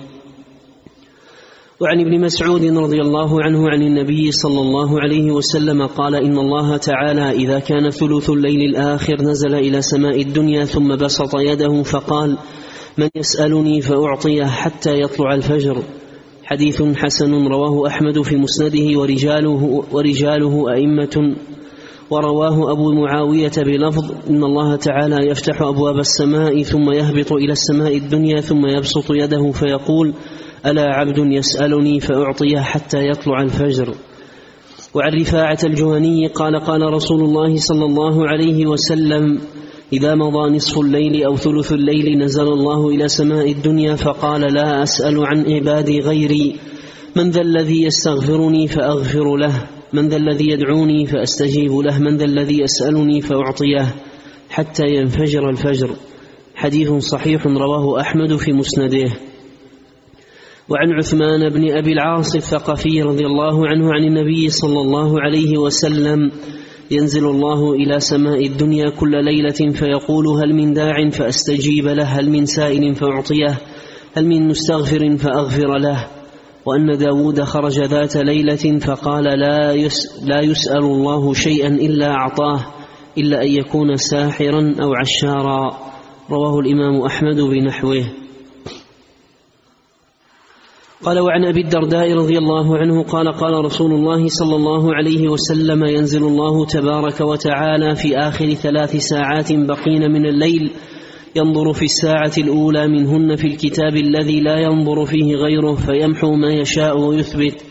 وعن 1.81 1.99
ابن 1.99 2.21
مسعود 2.21 2.63
رضي 2.63 3.01
الله 3.01 3.43
عنه 3.43 3.69
عن 3.69 3.81
النبي 3.81 4.31
صلى 4.31 4.61
الله 4.61 5.01
عليه 5.01 5.31
وسلم 5.31 5.85
قال 5.85 6.15
إن 6.15 6.37
الله 6.37 6.77
تعالى 6.77 7.31
إذا 7.31 7.59
كان 7.59 7.89
ثلث 7.89 8.29
الليل 8.29 8.61
الآخر 8.69 9.15
نزل 9.21 9.55
إلى 9.55 9.81
سماء 9.81 10.21
الدنيا 10.21 10.65
ثم 10.65 10.95
بسط 10.95 11.35
يده 11.35 11.83
فقال 11.83 12.37
من 12.97 13.09
يسألني 13.15 13.81
فأعطيه 13.81 14.45
حتى 14.45 15.01
يطلع 15.01 15.33
الفجر. 15.33 15.83
حديث 16.49 16.81
حسن 16.81 17.47
رواه 17.47 17.87
أحمد 17.87 18.21
في 18.21 18.35
مسنده 18.35 18.99
ورجاله, 18.99 19.83
ورجاله 19.91 20.73
أئمة 20.73 21.35
ورواه 22.09 22.71
أبو 22.71 22.91
معاوية 22.91 23.51
بلفظ 23.57 24.11
إن 24.29 24.43
الله 24.43 24.75
تعالى 24.75 25.29
يفتح 25.29 25.61
أبواب 25.61 25.99
السماء 25.99 26.63
ثم 26.63 26.91
يهبط 26.91 27.31
إلى 27.33 27.51
السماء 27.51 27.97
الدنيا 27.97 28.41
ثم 28.41 28.65
يبسط 28.65 29.11
يده 29.11 29.51
فيقول 29.51 30.13
ألا 30.65 30.85
عبد 30.95 31.17
يسألني 31.17 31.99
فأعطيه 31.99 32.59
حتى 32.59 33.07
يطلع 33.07 33.41
الفجر. 33.41 33.93
وعن 34.93 35.21
رفاعة 35.21 35.59
الجهني 35.63 36.27
قال 36.27 36.59
قال 36.59 36.81
رسول 36.93 37.21
الله 37.21 37.55
صلى 37.55 37.85
الله 37.85 38.27
عليه 38.27 38.65
وسلم 38.65 39.39
إذا 39.93 40.15
مضى 40.15 40.55
نصف 40.55 40.79
الليل 40.79 41.23
أو 41.23 41.37
ثلث 41.37 41.73
الليل 41.73 42.17
نزل 42.17 42.47
الله 42.47 42.89
إلى 42.89 43.07
سماء 43.07 43.51
الدنيا 43.51 43.95
فقال 43.95 44.53
لا 44.53 44.83
أسأل 44.83 45.25
عن 45.25 45.53
عبادي 45.53 45.99
غيري. 45.99 46.55
من 47.15 47.29
ذا 47.29 47.41
الذي 47.41 47.83
يستغفرني 47.83 48.67
فأغفر 48.67 49.35
له. 49.35 49.67
من 49.93 50.07
ذا 50.09 50.17
الذي 50.17 50.49
يدعوني 50.49 51.05
فأستجيب 51.05 51.71
له. 51.71 51.99
من 51.99 52.17
ذا 52.17 52.25
الذي 52.25 52.61
يسألني 52.61 53.21
فأعطيه. 53.21 53.95
حتى 54.49 54.87
ينفجر 54.87 55.49
الفجر. 55.49 55.89
حديث 56.55 56.91
صحيح 56.93 57.47
رواه 57.47 58.01
أحمد 58.01 58.35
في 58.35 58.53
مسنده. 58.53 59.09
وعن 60.69 60.93
عثمان 60.93 61.49
بن 61.49 61.71
أبي 61.77 61.91
العاص 61.93 62.35
الثقفي 62.35 63.01
رضي 63.01 63.25
الله 63.25 63.67
عنه 63.67 63.93
عن 63.93 64.03
النبي 64.03 64.49
صلى 64.49 64.81
الله 64.81 65.21
عليه 65.21 65.57
وسلم 65.57 66.31
ينزل 66.91 67.25
الله 67.25 67.73
إلى 67.73 67.99
سماء 67.99 68.45
الدنيا 68.45 68.89
كل 68.89 69.11
ليلة 69.25 69.73
فيقول 69.73 70.27
هل 70.27 70.55
من 70.55 70.73
داع 70.73 71.09
فأستجيب 71.09 71.85
له 71.85 72.03
هل 72.03 72.29
من 72.29 72.45
سائل 72.45 72.95
فأعطيه 72.95 73.57
هل 74.17 74.25
من 74.25 74.47
مستغفر 74.47 75.17
فأغفر 75.17 75.77
له. 75.77 76.07
وأن 76.65 76.97
داود 76.97 77.41
خرج 77.41 77.79
ذات 77.79 78.17
ليلة 78.17 78.79
فقال 78.79 79.23
لا, 79.23 79.73
يس 79.73 80.23
لا 80.25 80.41
يسأل 80.41 80.83
الله 80.83 81.33
شيئا 81.33 81.67
إلا 81.67 82.11
أعطاه 82.11 82.65
إلا 83.17 83.41
أن 83.41 83.47
يكون 83.47 83.95
ساحرا 83.95 84.75
أو 84.81 84.93
عشارا. 84.93 85.77
رواه 86.31 86.59
الإمام 86.59 87.01
أحمد 87.01 87.41
بنحوه. 87.41 88.03
قال 91.03 91.19
وعن 91.19 91.45
أبي 91.45 91.61
الدرداء 91.61 92.13
رضي 92.13 92.37
الله 92.37 92.77
عنه 92.77 93.03
قال 93.03 93.31
قال 93.31 93.65
رسول 93.65 93.91
الله 93.91 94.27
صلى 94.27 94.55
الله 94.55 94.95
عليه 94.95 95.27
وسلم 95.27 95.85
ينزل 95.85 96.23
الله 96.23 96.65
تبارك 96.65 97.21
وتعالى 97.21 97.95
في 97.95 98.17
آخر 98.17 98.53
ثلاث 98.53 98.95
ساعات 98.95 99.53
بقين 99.53 100.11
من 100.11 100.25
الليل 100.25 100.71
ينظر 101.35 101.73
في 101.73 101.85
الساعة 101.85 102.31
الأولى 102.37 102.87
منهن 102.87 103.35
في 103.35 103.47
الكتاب 103.47 103.95
الذي 103.95 104.39
لا 104.39 104.59
ينظر 104.59 105.05
فيه 105.05 105.35
غيره 105.35 105.75
فيمحو 105.75 106.35
ما 106.35 106.53
يشاء 106.53 106.99
ويثبت 106.99 107.63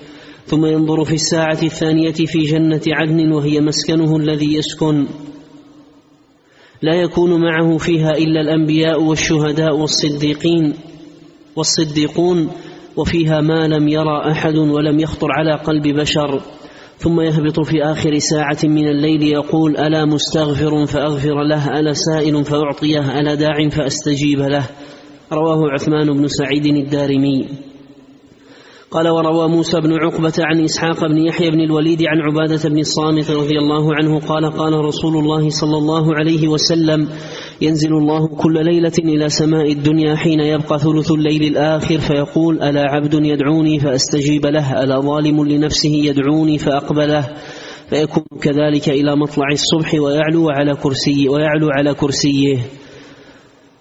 ثم 0.46 0.66
ينظر 0.66 1.04
في 1.04 1.14
الساعة 1.14 1.58
الثانية 1.62 2.12
في 2.12 2.38
جنة 2.38 2.82
عدن 2.88 3.32
وهي 3.32 3.60
مسكنه 3.60 4.16
الذي 4.16 4.54
يسكن. 4.54 5.06
لا 6.82 6.94
يكون 6.94 7.40
معه 7.40 7.76
فيها 7.78 8.10
إلا 8.10 8.40
الأنبياء 8.40 9.02
والشهداء 9.02 9.76
والصديقين 9.76 10.74
والصديقون 11.56 12.50
وفيها 12.98 13.40
ما 13.40 13.68
لم 13.68 13.88
يرى 13.88 14.30
أحد 14.30 14.56
ولم 14.56 15.00
يخطر 15.00 15.28
على 15.32 15.54
قلب 15.54 15.88
بشر. 15.88 16.40
ثم 16.98 17.20
يهبط 17.20 17.60
في 17.60 17.82
آخر 17.82 18.18
ساعة 18.18 18.58
من 18.64 18.88
الليل 18.88 19.22
يقول 19.22 19.76
ألا 19.76 20.04
مستغفر 20.04 20.86
فأغفر 20.86 21.42
له 21.42 21.80
ألا 21.80 21.92
سائل 21.92 22.44
فأعطيه 22.44 23.20
ألا 23.20 23.34
داع 23.34 23.68
فأستجيب 23.68 24.38
له. 24.38 24.66
رواه 25.32 25.70
عثمان 25.70 26.06
بن 26.06 26.26
سعيد 26.28 26.66
الدارمي. 26.66 27.48
قال 28.90 29.08
وروى 29.08 29.48
موسى 29.48 29.80
بن 29.80 29.92
عقبة 29.92 30.32
عن 30.38 30.64
إسحاق 30.64 31.06
بن 31.06 31.18
يحيى 31.18 31.50
بن 31.50 31.60
الوليد 31.60 32.02
عن 32.02 32.20
عبادة 32.20 32.68
بن 32.68 32.78
الصامت 32.78 33.30
رضي 33.30 33.58
الله 33.58 33.94
عنه 33.94 34.20
قال 34.20 34.50
قال 34.50 34.72
رسول 34.72 35.16
الله 35.16 35.48
صلى 35.48 35.76
الله 35.76 36.14
عليه 36.14 36.48
وسلم 36.48 37.08
ينزل 37.60 37.92
الله 37.92 38.28
كل 38.28 38.64
ليلة 38.64 38.92
إلى 38.98 39.28
سماء 39.28 39.72
الدنيا 39.72 40.16
حين 40.16 40.40
يبقى 40.40 40.78
ثلث 40.78 41.10
الليل 41.12 41.42
الآخر 41.42 41.98
فيقول 41.98 42.62
ألا 42.62 42.84
عبد 42.90 43.14
يدعوني 43.14 43.78
فأستجيب 43.80 44.46
له 44.46 44.82
ألا 44.82 45.00
ظالم 45.00 45.44
لنفسه 45.44 45.90
يدعوني 45.90 46.58
فأقبله. 46.58 47.28
فيكون 47.90 48.24
كذلك 48.42 48.88
إلى 48.88 49.16
مطلع 49.16 49.46
الصبح 49.52 49.94
ويعلو 49.94 50.50
على 50.50 50.74
كرسي 50.74 51.28
ويعلو 51.28 51.68
على 51.70 51.94
كرسيه. 51.94 52.58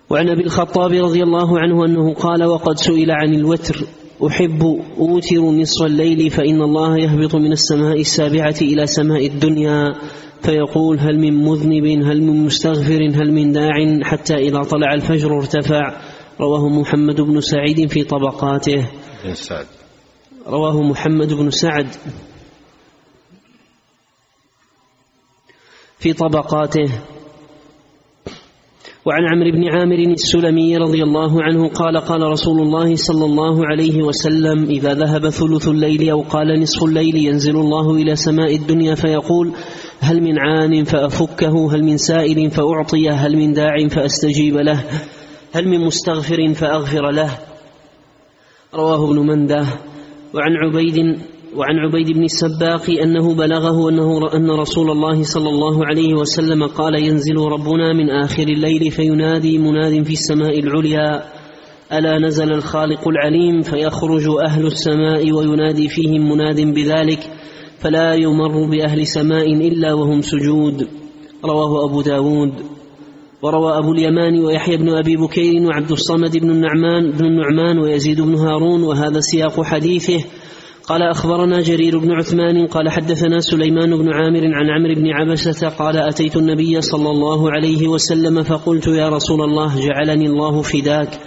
وعن 0.09 0.29
أبي 0.29 0.43
الخطاب 0.43 0.91
رضي 0.91 1.23
الله 1.23 1.59
عنه 1.59 1.85
أنه 1.85 2.13
قال 2.13 2.43
وقد 2.43 2.77
سئل 2.77 3.11
عن 3.11 3.33
الوتر 3.33 3.75
أحب 4.25 4.63
أوتر 4.97 5.41
نصف 5.41 5.85
الليل 5.85 6.29
فإن 6.29 6.61
الله 6.61 6.97
يهبط 6.97 7.35
من 7.35 7.51
السماء 7.51 7.99
السابعة 7.99 8.55
إلى 8.61 8.87
سماء 8.87 9.25
الدنيا 9.25 9.93
فيقول 10.41 10.99
هل 10.99 11.19
من 11.19 11.33
مذنب 11.33 11.85
هل 11.85 12.21
من 12.21 12.45
مستغفر 12.45 13.01
هل 13.13 13.31
من 13.33 13.51
داع 13.51 13.73
حتى 14.03 14.35
إذا 14.35 14.63
طلع 14.63 14.93
الفجر 14.93 15.37
ارتفع. 15.37 16.01
رواه 16.41 16.69
محمد 16.69 17.21
بن 17.21 17.41
سعيد 17.41 17.89
في 17.89 18.03
طبقاته. 18.03 18.89
بن 19.23 19.33
سعد. 19.33 19.65
رواه 20.47 20.81
محمد 20.81 21.33
بن 21.33 21.49
سعد 21.49 21.87
في 25.99 26.13
طبقاته. 26.13 26.91
وعن 29.07 29.23
عمرو 29.25 29.51
بن 29.51 29.63
عامر 29.67 29.99
السلمي 29.99 30.77
رضي 30.77 31.03
الله 31.03 31.43
عنه 31.43 31.67
قال 31.67 31.97
قال 31.97 32.21
رسول 32.21 32.61
الله 32.61 32.95
صلى 32.95 33.25
الله 33.25 33.65
عليه 33.65 34.03
وسلم 34.03 34.63
إذا 34.63 34.93
ذهب 34.93 35.29
ثلث 35.29 35.67
الليل 35.67 36.09
أو 36.09 36.21
قال 36.21 36.61
نصف 36.61 36.83
الليل 36.83 37.15
ينزل 37.15 37.55
الله 37.55 37.95
إلى 37.95 38.15
سماء 38.15 38.55
الدنيا 38.55 38.95
فيقول 38.95 39.51
هل 39.99 40.23
من 40.23 40.39
عان 40.39 40.83
فأفكه 40.83 41.75
هل 41.75 41.83
من 41.83 41.97
سائل 41.97 42.51
فأعطيه 42.51 43.11
هل 43.11 43.37
من 43.37 43.53
داع 43.53 43.87
فأستجيب 43.87 44.57
له 44.57 44.83
هل 45.53 45.67
من 45.67 45.85
مستغفر 45.85 46.53
فأغفر 46.53 47.11
له؟ 47.11 47.37
رواه 48.75 49.11
ابن 49.11 49.19
مندة. 49.27 49.65
وعن 50.33 50.51
عبيد 50.63 51.19
وعن 51.55 51.79
عبيد 51.79 52.11
بن 52.11 52.23
السباق 52.23 52.89
أنه 53.03 53.35
بلغه 53.35 53.89
أنه 53.89 54.35
أن 54.35 54.51
رسول 54.51 54.91
الله 54.91 55.23
صلى 55.23 55.49
الله 55.49 55.85
عليه 55.85 56.13
وسلم 56.13 56.67
قال 56.67 56.95
ينزل 56.95 57.37
ربنا 57.37 57.93
من 57.93 58.09
آخر 58.09 58.43
الليل 58.43 58.91
فينادي 58.91 59.57
مناد 59.57 60.03
في 60.03 60.13
السماء 60.13 60.59
العليا 60.59 61.23
ألا 61.93 62.19
نزل 62.19 62.51
الخالق 62.51 63.07
العليم 63.07 63.61
فيخرج 63.61 64.23
أهل 64.45 64.65
السماء 64.65 65.31
وينادي 65.31 65.87
فيهم 65.87 66.29
مناد 66.31 66.61
بذلك 66.61 67.19
فلا 67.79 68.13
يمر 68.13 68.69
بأهل 68.69 69.07
سماء 69.07 69.53
إلا 69.53 69.93
وهم 69.93 70.21
سجود. 70.21 70.87
رواه 71.45 71.85
أبو 71.85 72.01
داود. 72.01 72.53
وروى 73.41 73.77
أبو 73.77 73.91
اليمان 73.91 74.45
ويحيى 74.45 74.77
بن 74.77 74.89
أبي 74.89 75.15
بكير 75.15 75.67
وعبد 75.67 75.91
الصمد 75.91 76.37
بن 76.37 76.51
النعمان 76.51 77.11
بن 77.11 77.25
النعمان 77.25 77.79
ويزيد 77.79 78.21
بن 78.21 78.35
هارون 78.35 78.83
وهذا 78.83 79.19
سياق 79.19 79.61
حديثه. 79.61 80.23
قال 80.87 81.01
أخبرنا 81.01 81.61
جرير 81.61 81.99
بن 81.99 82.11
عثمان 82.11 82.67
قال 82.67 82.89
حدثنا 82.89 83.39
سليمان 83.39 83.97
بن 83.97 84.13
عامر 84.13 84.41
عن 84.43 84.69
عمرو 84.69 84.95
بن 84.95 85.07
عبسة 85.07 85.69
قال 85.69 85.97
أتيت 85.97 86.35
النبي 86.35 86.81
صلى 86.81 87.09
الله 87.09 87.51
عليه 87.51 87.87
وسلم 87.87 88.43
فقلت 88.43 88.87
يا 88.87 89.09
رسول 89.09 89.41
الله 89.41 89.87
جعلني 89.87 90.25
الله 90.25 90.61
فداك 90.61 91.19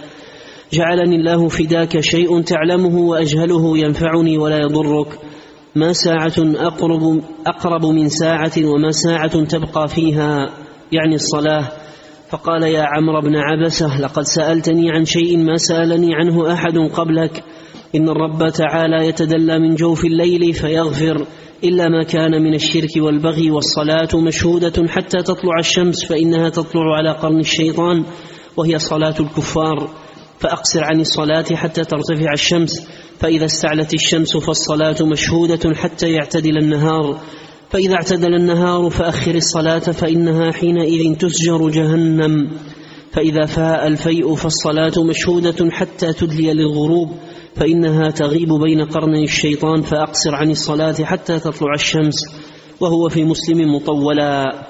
جعلني 0.73 1.15
الله 1.15 1.47
فداك 1.47 1.99
شيء 1.99 2.41
تعلمه 2.41 2.97
وأجهله 2.97 3.77
ينفعني 3.77 4.37
ولا 4.37 4.57
يضرك 4.57 5.07
ما 5.75 5.93
ساعة 5.93 6.33
أقرب, 6.39 7.21
أقرب 7.47 7.85
من 7.85 8.09
ساعة 8.09 8.51
وما 8.57 8.91
ساعة 8.91 9.43
تبقى 9.43 9.87
فيها 9.87 10.49
يعني 10.91 11.15
الصلاة 11.15 11.67
فقال 12.29 12.63
يا 12.63 12.83
عمرو 12.83 13.21
بن 13.21 13.35
عبسة 13.35 14.01
لقد 14.01 14.23
سألتني 14.23 14.91
عن 14.91 15.05
شيء 15.05 15.37
ما 15.37 15.57
سألني 15.57 16.15
عنه 16.15 16.53
أحد 16.53 16.77
قبلك 16.77 17.43
إن 17.95 18.09
الرب 18.09 18.49
تعالى 18.49 19.07
يتدلى 19.07 19.59
من 19.59 19.75
جوف 19.75 20.05
الليل 20.05 20.53
فيغفر. 20.53 21.25
إلا 21.63 21.89
ما 21.89 22.03
كان 22.03 22.41
من 22.41 22.53
الشرك 22.53 22.89
والبغي 22.97 23.51
والصلاة 23.51 24.21
مشهودة 24.21 24.87
حتى 24.87 25.17
تطلع 25.17 25.59
الشمس 25.59 26.05
فإنها 26.05 26.49
تطلع 26.49 26.97
على 26.97 27.11
قرن 27.11 27.39
الشيطان 27.39 28.03
وهي 28.57 28.79
صلاة 28.79 29.15
الكفار. 29.19 29.89
فأقصر 30.39 30.83
عن 30.83 30.99
الصلاة 30.99 31.45
حتى 31.53 31.83
ترتفع 31.83 32.33
الشمس 32.33 32.87
فإذا 33.19 33.45
استعلت 33.45 33.93
الشمس 33.93 34.37
فالصلاة 34.37 34.95
مشهودة 35.01 35.75
حتى 35.75 36.09
يعتدل 36.09 36.57
النهار. 36.57 37.19
فإذا 37.69 37.93
اعتدل 37.93 38.35
النهار 38.35 38.89
فأخر 38.89 39.35
الصلاة 39.35 39.79
فإنها 39.79 40.51
حينئذ 40.51 41.15
تسجر 41.15 41.69
جهنم. 41.69 42.51
فإذا 43.11 43.45
فاء 43.45 43.87
الفيء 43.87 44.35
فالصلاة 44.35 45.03
مشهودة 45.03 45.71
حتى 45.71 46.13
تدلي 46.13 46.53
للغروب. 46.53 47.11
فإنها 47.55 48.09
تغيب 48.09 48.53
بين 48.53 48.85
قرني 48.85 49.23
الشيطان 49.23 49.81
فأقصر 49.81 50.35
عن 50.35 50.51
الصلاة 50.51 51.03
حتى 51.03 51.39
تطلع 51.39 51.73
الشمس 51.73 52.15
وهو 52.79 53.09
في 53.09 53.23
مسلم 53.23 53.75
مطولا. 53.75 54.63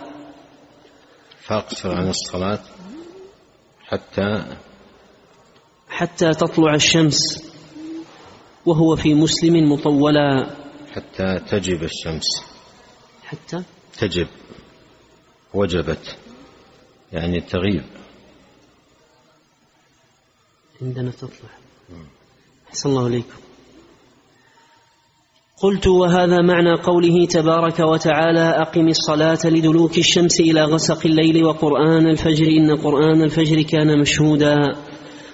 فأقصر 1.41 1.91
عن 1.91 2.09
الصلاة 2.09 2.59
حتى 3.83 4.55
حتى 5.89 6.31
تطلع 6.33 6.75
الشمس 6.75 7.43
وهو 8.65 8.95
في 8.95 9.13
مسلم 9.13 9.71
مطولا. 9.71 10.55
حتى 10.91 11.39
تجب 11.49 11.83
الشمس. 11.83 12.43
حتى 13.23 13.63
تجب 13.97 14.27
وجبت 15.53 16.17
يعني 17.11 17.41
تغيب. 17.41 17.83
عندنا 20.81 21.11
تطلع. 21.11 21.60
أحسن 22.71 22.89
الله 22.89 23.07
إليكم 23.07 23.35
قلت 25.61 25.87
وهذا 25.87 26.41
معنى 26.41 26.73
قوله 26.73 27.25
تبارك 27.25 27.79
وتعالى 27.79 28.61
أقم 28.61 28.87
الصلاة 28.87 29.39
لدلوك 29.45 29.97
الشمس 29.97 30.39
إلى 30.39 30.61
غسق 30.61 31.05
الليل 31.05 31.45
وقرآن 31.45 32.07
الفجر 32.07 32.47
إن 32.47 32.75
قرآن 32.75 33.21
الفجر 33.21 33.61
كان 33.61 33.99
مشهودا. 33.99 34.55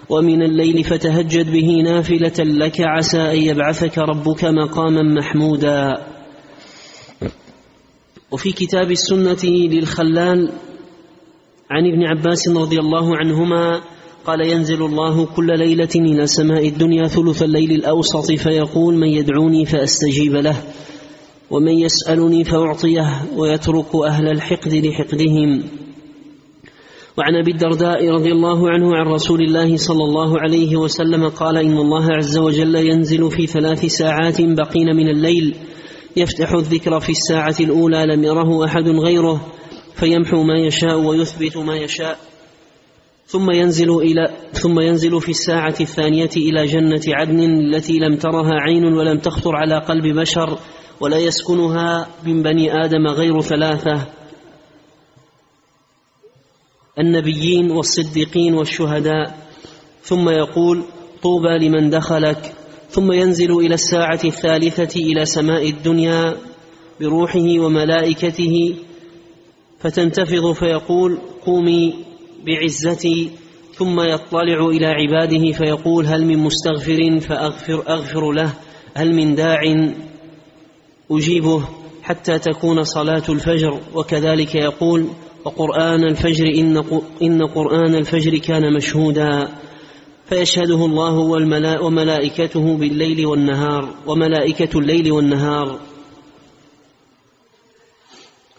ومن 0.10 0.41
الليل 0.41 0.84
فتهجد 0.84 1.52
به 1.52 1.82
نافلة 1.84 2.43
لك 2.43 2.82
عسى 2.82 3.21
أن 3.21 3.38
يبعثك 3.38 3.97
ربك 3.97 4.45
مقاما 4.45 5.04
محمودا. 5.04 5.93
وفي 8.32 8.52
كتاب 8.52 8.91
السنة 8.91 9.52
للخلال 9.52 10.52
عن 11.71 11.88
ابن 11.88 12.04
عباس 12.04 12.50
رضي 12.50 12.80
الله 12.80 13.17
عنهما 13.17 13.82
قال 14.28 14.42
ينزل 14.42 14.84
الله 14.84 15.26
كل 15.26 15.60
ليلة 15.60 15.90
إلى 15.96 16.28
سماء 16.28 16.68
الدنيا 16.68 17.08
ثلث 17.08 17.44
الليل 17.44 17.72
الأوسط 17.72 18.32
فيقول 18.32 18.96
من 18.96 19.08
يدعوني 19.08 19.66
فأستجيب 19.66 20.36
له 20.36 20.63
ومن 21.52 21.78
يسألني 21.78 22.44
فأعطيه 22.44 23.22
ويترك 23.36 23.96
أهل 23.96 24.28
الحقد 24.28 24.74
لحقدهم. 24.74 25.63
وعن 27.18 27.36
أبي 27.36 27.52
الدرداء 27.52 28.10
رضي 28.10 28.32
الله 28.32 28.70
عنه 28.70 28.96
عن 28.96 29.08
رسول 29.08 29.42
الله 29.42 29.78
صلى 29.78 30.04
الله 30.04 30.40
عليه 30.40 30.76
وسلم 30.76 31.30
قال 31.30 31.58
إن 31.58 31.78
الله 31.78 32.06
عز 32.12 32.38
وجل 32.38 32.76
ينزل 32.76 33.32
في 33.32 33.48
ثلاث 33.48 33.86
ساعات 33.86 34.42
بقين 34.42 34.96
من 34.96 35.10
الليل 35.10 35.56
يفتح 36.18 36.52
الذكر 36.52 37.00
في 37.00 37.10
الساعة 37.10 37.56
الأولى 37.60 38.06
لم 38.06 38.24
يره 38.24 38.66
أحد 38.66 38.88
غيره 38.88 39.42
فيمحو 39.96 40.44
ما 40.44 40.60
يشاء 40.60 41.00
ويثبت 41.00 41.58
ما 41.58 41.76
يشاء. 41.76 42.20
ثم 43.28 43.52
ينزل 43.52 43.98
إلى 43.98 44.28
ثم 44.54 44.80
ينزل 44.80 45.22
في 45.22 45.30
الساعة 45.30 45.76
الثانية 45.82 46.30
إلى 46.38 46.66
جنة 46.66 47.02
عدن 47.08 47.40
التي 47.40 47.94
لم 47.94 48.16
ترها 48.16 48.54
عين 48.54 48.86
ولم 48.86 49.20
تخطر 49.20 49.56
على 49.56 49.80
قلب 49.80 50.20
بشر 50.20 50.60
ولا 51.02 51.18
يسكنها 51.18 52.08
من 52.26 52.44
بني 52.44 52.86
آدم 52.86 53.08
غير 53.08 53.42
ثلاثة. 53.42 54.08
النبيين 57.00 57.72
والصديقين 57.72 58.54
والشهداء. 58.54 59.38
ثم 60.04 60.30
يقول 60.30 60.84
طوبى 61.24 61.58
لمن 61.68 61.90
دخلك. 61.90 62.54
ثم 62.90 63.12
ينزل 63.12 63.52
إلى 63.52 63.74
الساعة 63.74 64.20
الثالثة 64.26 65.00
إلى 65.00 65.26
سماء 65.26 65.70
الدنيا 65.70 66.38
بروحه 67.00 67.60
وملائكته. 67.60 68.76
فتنتفض 69.80 70.52
فيقول 70.52 71.20
قومي 71.46 72.07
بعزتي 72.48 73.32
ثم 73.74 74.00
يطلع 74.00 74.66
إلى 74.66 74.86
عباده 74.86 75.52
فيقول 75.52 76.06
هل 76.06 76.26
من 76.26 76.38
مستغفر 76.38 77.20
فأغفر 77.20 77.84
أغفر 77.88 78.32
له؟ 78.32 78.54
هل 78.96 79.14
من 79.16 79.36
داع 79.36 79.60
أجيبه 81.12 81.64
حتى 82.04 82.40
تكون 82.40 82.84
صلاة 82.84 83.24
الفجر؟ 83.30 83.80
وكذلك 83.96 84.56
يقول 84.56 85.08
وقرآن 85.46 86.04
الفجر 86.04 86.46
إن, 86.46 86.84
إن 87.22 87.46
قرآن 87.46 87.96
الفجر 87.96 88.38
كان 88.38 88.74
مشهودا. 88.74 89.48
فيشهده 90.30 90.86
الله 90.86 91.14
وملائكته 91.82 92.78
بالليل 92.78 93.26
والنهار 93.26 93.96
وملائكة 94.08 94.80
الليل 94.80 95.12
والنهار. 95.12 95.80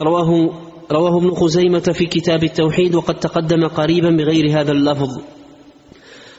رواه 0.03 0.68
رواه 0.93 1.19
ابن 1.19 1.31
خزيمة 1.31 1.79
في 1.79 2.07
كتاب 2.07 2.45
التوحيد 2.45 2.95
وقد 2.95 3.15
تقدم 3.15 3.67
قريبا 3.67 4.11
بغير 4.11 4.61
هذا 4.61 4.73
اللفظ. 4.73 5.21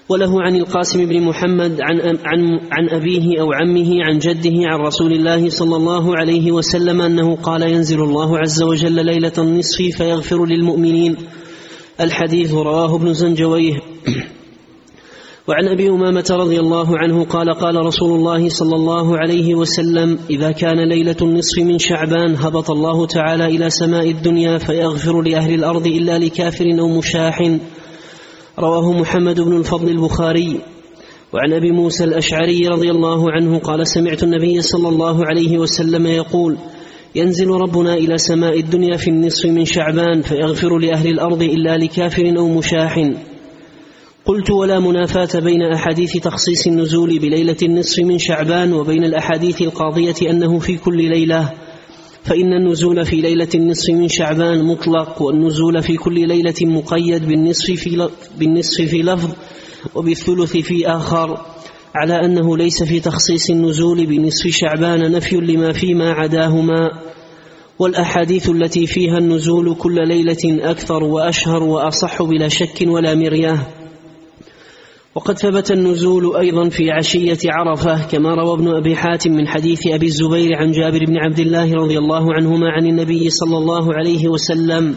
وله 0.09 0.41
عن 0.41 0.55
القاسم 0.55 1.05
بن 1.05 1.21
محمد 1.21 1.77
عن 1.81 2.17
عن 2.25 2.59
عن 2.71 2.89
أبيه 2.89 3.41
أو 3.41 3.53
عمه 3.53 4.03
عن 4.03 4.17
جده 4.17 4.67
عن 4.67 4.79
رسول 4.79 5.13
الله 5.13 5.49
صلى 5.49 5.75
الله 5.75 6.17
عليه 6.17 6.51
وسلم 6.51 7.01
أنه 7.01 7.35
قال 7.35 7.61
ينزل 7.61 8.01
الله 8.01 8.37
عز 8.37 8.63
وجل 8.63 9.05
ليلة 9.05 9.33
النصف 9.37 9.97
فيغفر 9.97 10.45
للمؤمنين. 10.45 11.15
الحديث 12.01 12.53
رواه 12.53 12.95
ابن 12.95 13.13
زنجويه. 13.13 13.79
وعن 15.49 15.67
أبي 15.67 15.89
أمامة 15.89 16.25
رضي 16.31 16.59
الله 16.59 16.97
عنه 16.97 17.23
قال 17.23 17.53
قال 17.53 17.75
رسول 17.75 18.19
الله 18.19 18.49
صلى 18.49 18.75
الله 18.75 19.17
عليه 19.17 19.55
وسلم 19.55 20.19
إذا 20.29 20.51
كان 20.51 20.89
ليلة 20.89 21.15
النصف 21.21 21.59
من 21.59 21.79
شعبان 21.79 22.35
هبط 22.35 22.71
الله 22.71 23.05
تعالى 23.05 23.45
إلى 23.45 23.69
سماء 23.69 24.11
الدنيا 24.11 24.57
فيغفر 24.57 25.21
لأهل 25.21 25.53
الأرض 25.53 25.87
إلا 25.87 26.17
لكافر 26.17 26.65
أو 26.79 26.87
مشاح. 26.87 27.57
رواه 28.59 28.91
محمد 28.91 29.41
بن 29.41 29.57
الفضل 29.57 29.89
البخاري. 29.89 30.59
وعن 31.33 31.53
أبي 31.53 31.71
موسى 31.71 32.03
الأشعري 32.03 32.67
رضي 32.67 32.91
الله 32.91 33.31
عنه 33.31 33.59
قال 33.59 33.87
سمعت 33.87 34.23
النبي 34.23 34.61
صلى 34.61 34.89
الله 34.89 35.25
عليه 35.25 35.57
وسلم 35.57 36.07
يقول 36.07 36.57
ينزل 37.15 37.47
ربنا 37.47 37.93
إلى 37.93 38.17
سماء 38.17 38.59
الدنيا 38.59 38.97
في 38.97 39.07
النصف 39.07 39.45
من 39.45 39.65
شعبان 39.65 40.21
فيغفر 40.21 40.77
لأهل 40.77 41.07
الأرض 41.07 41.43
إلا 41.43 41.77
لكافر 41.77 42.37
أو 42.37 42.47
مشاح. 42.47 43.09
قلت 44.29 44.49
ولا 44.51 44.79
منافاة 44.79 45.39
بين 45.39 45.61
أحاديث 45.61 46.17
تخصيص 46.17 46.67
النزول 46.67 47.19
بليلة 47.19 47.55
النصف 47.63 47.99
من 47.99 48.17
شعبان 48.17 48.73
وبين 48.73 49.03
الأحاديث 49.03 49.61
القاضية 49.61 50.29
أنه 50.29 50.59
في 50.59 50.77
كل 50.77 50.97
ليلة 50.97 51.53
فإن 52.23 52.53
النزول 52.53 53.05
في 53.05 53.15
ليلة 53.15 53.47
النصف 53.55 53.89
من 53.89 54.07
شعبان 54.07 54.63
مطلق 54.63 55.21
والنزول 55.21 55.83
في 55.83 55.97
كل 55.97 56.27
ليلة 56.27 56.53
مقيد 56.61 57.27
بالنصف 57.27 57.71
في, 57.71 58.09
بالنصف 58.39 58.81
في 58.81 59.01
لفظ 59.01 59.29
وبالثلث 59.95 60.57
في 60.57 60.87
آخر 60.87 61.37
على 61.95 62.25
أنه 62.25 62.57
ليس 62.57 62.83
في 62.83 62.99
تخصيص 62.99 63.49
النزول 63.49 64.05
بنصف 64.05 64.47
شعبان 64.47 65.11
نفي 65.11 65.35
لما 65.35 65.71
فيما 65.71 66.11
عداهما 66.11 66.91
والأحاديث 67.79 68.49
التي 68.49 68.87
فيها 68.87 69.17
النزول 69.17 69.75
كل 69.75 70.07
ليلة 70.07 70.71
أكثر 70.71 71.03
وأشهر 71.03 71.63
وأصح 71.63 72.23
بلا 72.23 72.47
شك 72.47 72.87
ولا 72.87 73.15
مرياه 73.15 73.78
وقد 75.15 75.37
ثبت 75.37 75.71
النزول 75.71 76.35
أيضا 76.35 76.69
في 76.69 76.91
عشية 76.91 77.37
عرفة 77.45 78.07
كما 78.07 78.35
روى 78.35 78.53
ابن 78.53 78.67
أبي 78.67 78.95
حاتم 78.95 79.31
من 79.31 79.47
حديث 79.47 79.87
أبي 79.87 80.05
الزبير 80.05 80.55
عن 80.55 80.71
جابر 80.71 81.05
بن 81.05 81.17
عبد 81.17 81.39
الله 81.39 81.73
رضي 81.73 81.97
الله 81.97 82.33
عنهما 82.33 82.69
عن 82.69 82.85
النبي 82.85 83.29
صلى 83.29 83.57
الله 83.57 83.93
عليه 83.93 84.27
وسلم. 84.27 84.95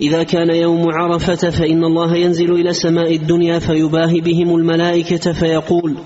إذا 0.00 0.22
كان 0.22 0.50
يوم 0.50 0.84
عرفة 0.92 1.50
فإن 1.50 1.84
الله 1.84 2.16
ينزل 2.16 2.52
إلى 2.52 2.72
سماء 2.72 3.14
الدنيا 3.14 3.58
فيباهي 3.58 4.20
بهم 4.20 4.56
الملائكة 4.56 5.32
فيقول 5.32 5.96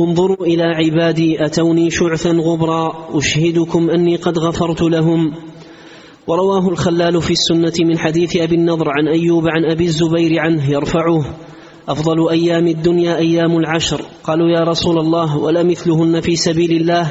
انظروا 0.00 0.46
إلى 0.46 0.62
عبادي 0.62 1.44
أتوني 1.44 1.90
شعثا 1.90 2.30
غبرا 2.30 3.08
أشهدكم 3.18 3.90
أني 3.90 4.16
قد 4.16 4.38
غفرت 4.38 4.82
لهم. 4.82 5.34
ورواه 6.26 6.68
الخلال 6.68 7.22
في 7.22 7.30
السنة 7.30 7.86
من 7.88 7.98
حديث 7.98 8.36
أبي 8.36 8.54
النضر 8.54 8.88
عن 8.88 9.08
أيوب 9.08 9.48
عن 9.48 9.64
أبي 9.64 9.84
الزبير 9.84 10.40
عنه 10.40 10.70
يرفعه. 10.70 11.24
أفضل 11.88 12.30
أيام 12.30 12.66
الدنيا 12.66 13.16
أيام 13.16 13.56
العشر. 13.56 14.00
قالوا 14.24 14.48
يا 14.48 14.60
رسول 14.60 14.98
الله 14.98 15.38
ولا 15.38 15.62
مثلهن 15.62 16.20
في 16.20 16.36
سبيل 16.36 16.70
الله. 16.70 17.10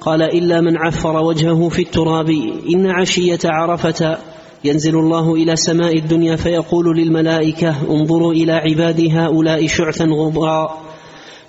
قال 0.00 0.22
إلا 0.22 0.60
من 0.60 0.76
عفر 0.76 1.16
وجهه 1.22 1.68
في 1.68 1.82
التراب. 1.82 2.30
إن 2.74 2.86
عشية 2.86 3.38
عرفة 3.44 4.18
ينزل 4.64 4.94
الله 4.98 5.34
إلى 5.34 5.56
سماء 5.56 5.98
الدنيا 5.98 6.36
فيقول 6.36 6.98
للملائكة 6.98 7.76
انظروا 7.90 8.32
إلى 8.32 8.52
عبادي 8.52 9.10
هؤلاء 9.10 9.66
شعثا 9.66 10.04
غبرا 10.04 10.78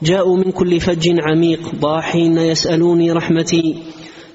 جاءوا 0.04 0.38
من 0.38 0.52
كل 0.52 0.80
فج 0.80 1.10
عميق. 1.19 1.76
ضاحين 1.76 2.38
يسألوني 2.38 3.12
رحمتي. 3.12 3.76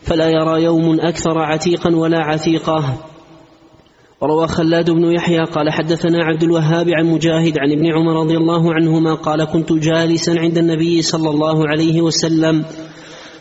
فلا 0.03 0.29
يرى 0.29 0.63
يوم 0.63 1.01
أكثر 1.01 1.39
عتيقا 1.39 1.97
ولا 1.97 2.19
عتيقة 2.19 2.99
وروى 4.21 4.49
خلاد 4.49 4.91
بن 4.91 5.13
يحيى 5.13 5.39
قال 5.39 5.71
حدثنا 5.73 6.25
عبد 6.25 6.43
الوهاب 6.43 6.89
عن 6.89 7.07
مجاهد 7.07 7.59
عن 7.59 7.73
ابن 7.73 7.87
عمر 7.93 8.21
رضي 8.21 8.37
الله 8.37 8.75
عنهما 8.75 9.15
قال 9.15 9.45
كنت 9.45 9.73
جالسا 9.73 10.31
عند 10.31 10.59
النبي 10.59 11.03
صلى 11.03 11.31
الله 11.31 11.69
عليه 11.69 12.03
وسلم 12.03 12.65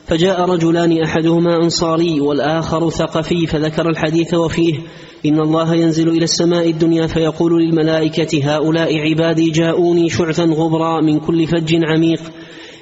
فجاء 0.07 0.49
رجلان 0.49 1.01
أحدهما 1.03 1.55
أنصاري 1.55 2.21
والآخر 2.21 2.89
ثقفي 2.89 3.47
فذكر 3.47 3.89
الحديث 3.89 4.33
وفيه 4.33 4.73
إن 5.25 5.39
الله 5.39 5.75
ينزل 5.75 6.09
إلى 6.09 6.23
السماء 6.23 6.69
الدنيا 6.69 7.07
فيقول 7.07 7.63
للملائكة 7.63 8.55
هؤلاء 8.55 8.97
عبادي 8.97 9.49
جاءوني 9.49 10.09
شعثا 10.09 10.43
غبرا 10.43 11.01
من 11.01 11.19
كل 11.19 11.47
فج 11.47 11.75
عميق. 11.83 12.21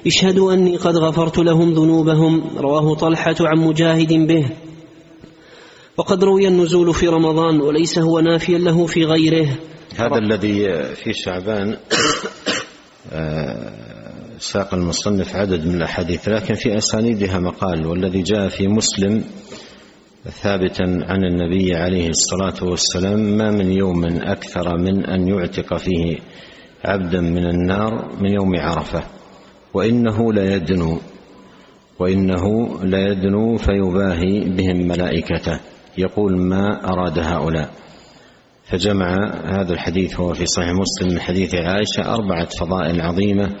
اشهدوا 0.06 0.52
أني 0.52 0.76
قد 0.76 0.96
غفرت 0.96 1.38
لهم 1.38 1.72
ذنوبهم. 1.72 2.50
رواه 2.56 2.94
طلحة 2.94 3.36
عن 3.40 3.58
مجاهد 3.58 4.12
به. 4.12 4.50
وقد 5.96 6.24
روي 6.24 6.48
النزول 6.48 6.94
في 6.94 7.08
رمضان 7.08 7.60
وليس 7.60 7.98
هو 7.98 8.20
نافيا 8.20 8.58
له 8.58 8.86
في 8.86 9.04
غيره. 9.04 9.48
هذا 9.96 10.18
الذي 10.18 10.84
في 10.94 11.12
شعبان 11.12 11.76
آه، 13.12 13.72
ساق 14.38 14.74
المصنف 14.74 15.36
عدد 15.36 15.66
من 15.66 15.74
الأحاديث 15.74 16.28
لكن 16.28 16.54
في 16.54 16.76
أسانيدها 16.76 17.38
مقال 17.38 17.86
والذي 17.86 18.22
جاء 18.22 18.48
في 18.48 18.68
مسلم 18.68 19.24
ثابتا 20.24 20.82
عن 20.82 21.24
النبي 21.24 21.74
عليه 21.74 22.08
الصلاة 22.08 22.70
والسلام 22.70 23.20
ما 23.20 23.50
من 23.50 23.72
يوم 23.72 24.04
أكثر 24.04 24.78
من 24.78 25.06
أن 25.06 25.28
يعتق 25.28 25.76
فيه 25.76 26.18
عبدا 26.84 27.20
من 27.20 27.46
النار 27.46 28.16
من 28.20 28.32
يوم 28.32 28.56
عرفة. 28.56 29.04
وإنه 29.76 30.32
ليدنو 30.32 30.98
وإنه 31.98 32.44
ليدنو 32.82 33.56
فيباهي 33.56 34.40
بهم 34.40 34.88
ملائكته. 34.88 35.60
يقول 35.98 36.38
ما 36.38 36.84
أراد 36.84 37.18
هؤلاء؟ 37.18 37.70
فجمع 38.64 39.14
هذا 39.44 39.72
الحديث 39.72 40.20
هو 40.20 40.34
في 40.34 40.46
صحيح 40.46 40.70
مسلم 40.70 41.12
من 41.12 41.20
حديث 41.20 41.54
عائشة 41.54 42.14
أربعة 42.14 42.48
فضائل 42.60 43.00
عظيمة 43.00 43.54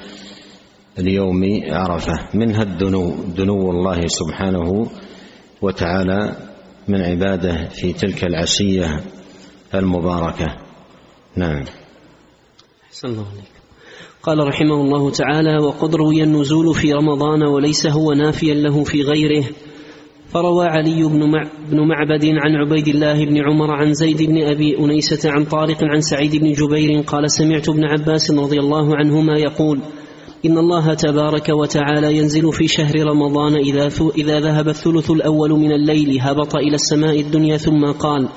ليوم 0.98 1.60
عرفة. 1.68 2.28
منها 2.34 2.62
الدنو 2.62 3.14
دنو 3.36 3.70
الله 3.70 4.00
سبحانه 4.06 4.90
وتعالى 5.62 6.36
من 6.88 7.02
عباده 7.02 7.68
في 7.68 7.92
تلك 7.92 8.24
العشية 8.24 9.00
المباركة. 9.74 10.56
نعم. 11.36 11.64
أحسن 12.88 13.08
الله 13.08 13.26
عليك. 13.32 13.55
قال 14.26 14.48
رحمه 14.48 14.74
الله 14.74 15.10
تعالى 15.10 15.58
وقد 15.58 15.94
روي 15.94 16.22
النزول 16.22 16.74
في 16.74 16.92
رمضان 16.92 17.42
وليس 17.42 17.86
هو 17.86 18.12
نافيا 18.12 18.54
له 18.54 18.84
في 18.84 19.02
غيره. 19.02 19.44
فروى 20.28 20.66
علي 20.66 21.02
بن 21.70 21.80
معبد 21.88 22.24
عن 22.24 22.56
عبيد 22.56 22.88
الله 22.88 23.24
بن 23.24 23.36
عمر 23.48 23.70
عن 23.70 23.92
زيد 23.92 24.22
بن 24.22 24.42
أبي 24.42 24.78
أنيسة 24.78 25.30
عن 25.30 25.44
طارق 25.44 25.78
عن 25.82 26.00
سعيد 26.00 26.36
بن 26.36 26.52
جبير 26.52 27.00
قال 27.00 27.30
سمعت 27.30 27.68
ابن 27.68 27.84
عباس 27.84 28.30
رضي 28.30 28.58
الله 28.58 28.96
عنهما 28.96 29.38
يقول 29.38 29.80
إن 30.44 30.58
الله 30.58 30.94
تبارك 30.94 31.48
وتعالى 31.48 32.16
ينزل 32.16 32.52
في 32.52 32.68
شهر 32.68 32.94
رمضان 33.10 33.54
إذا, 33.54 33.88
إذا 34.18 34.40
ذهب 34.40 34.68
الثلث 34.68 35.10
الأول 35.10 35.50
من 35.50 35.72
الليل 35.72 36.20
هبط 36.20 36.56
إلى 36.56 36.74
السماء 36.74 37.20
الدنيا 37.20 37.56
ثم 37.56 37.92
قال 37.92 38.28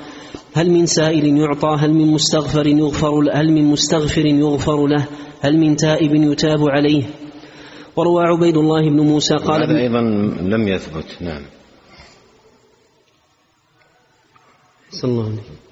هل 0.53 0.71
من 0.71 0.85
سائل 0.85 1.37
يعطى 1.37 1.75
هل 1.79 1.93
من 1.93 2.07
مستغفر 2.07 2.67
يغفر 2.67 3.29
هل 3.33 3.51
من 3.51 3.63
مستغفر 3.63 4.25
يغفر 4.25 4.87
له 4.87 5.07
هل 5.41 5.57
من 5.57 5.75
تائب 5.75 6.15
يتاب 6.15 6.69
عليه؟ 6.69 7.03
وروى 7.95 8.23
عبيد 8.23 8.57
الله 8.57 8.89
بن 8.89 8.99
موسى 8.99 9.35
قال 9.35 9.63
هذا 9.63 9.79
أيضا 9.79 10.01
لم 10.41 10.67
يثبت 10.67 11.21
نعم. 11.21 11.41
صلى 14.91 15.11
الله 15.11 15.25
عليه 15.25 15.68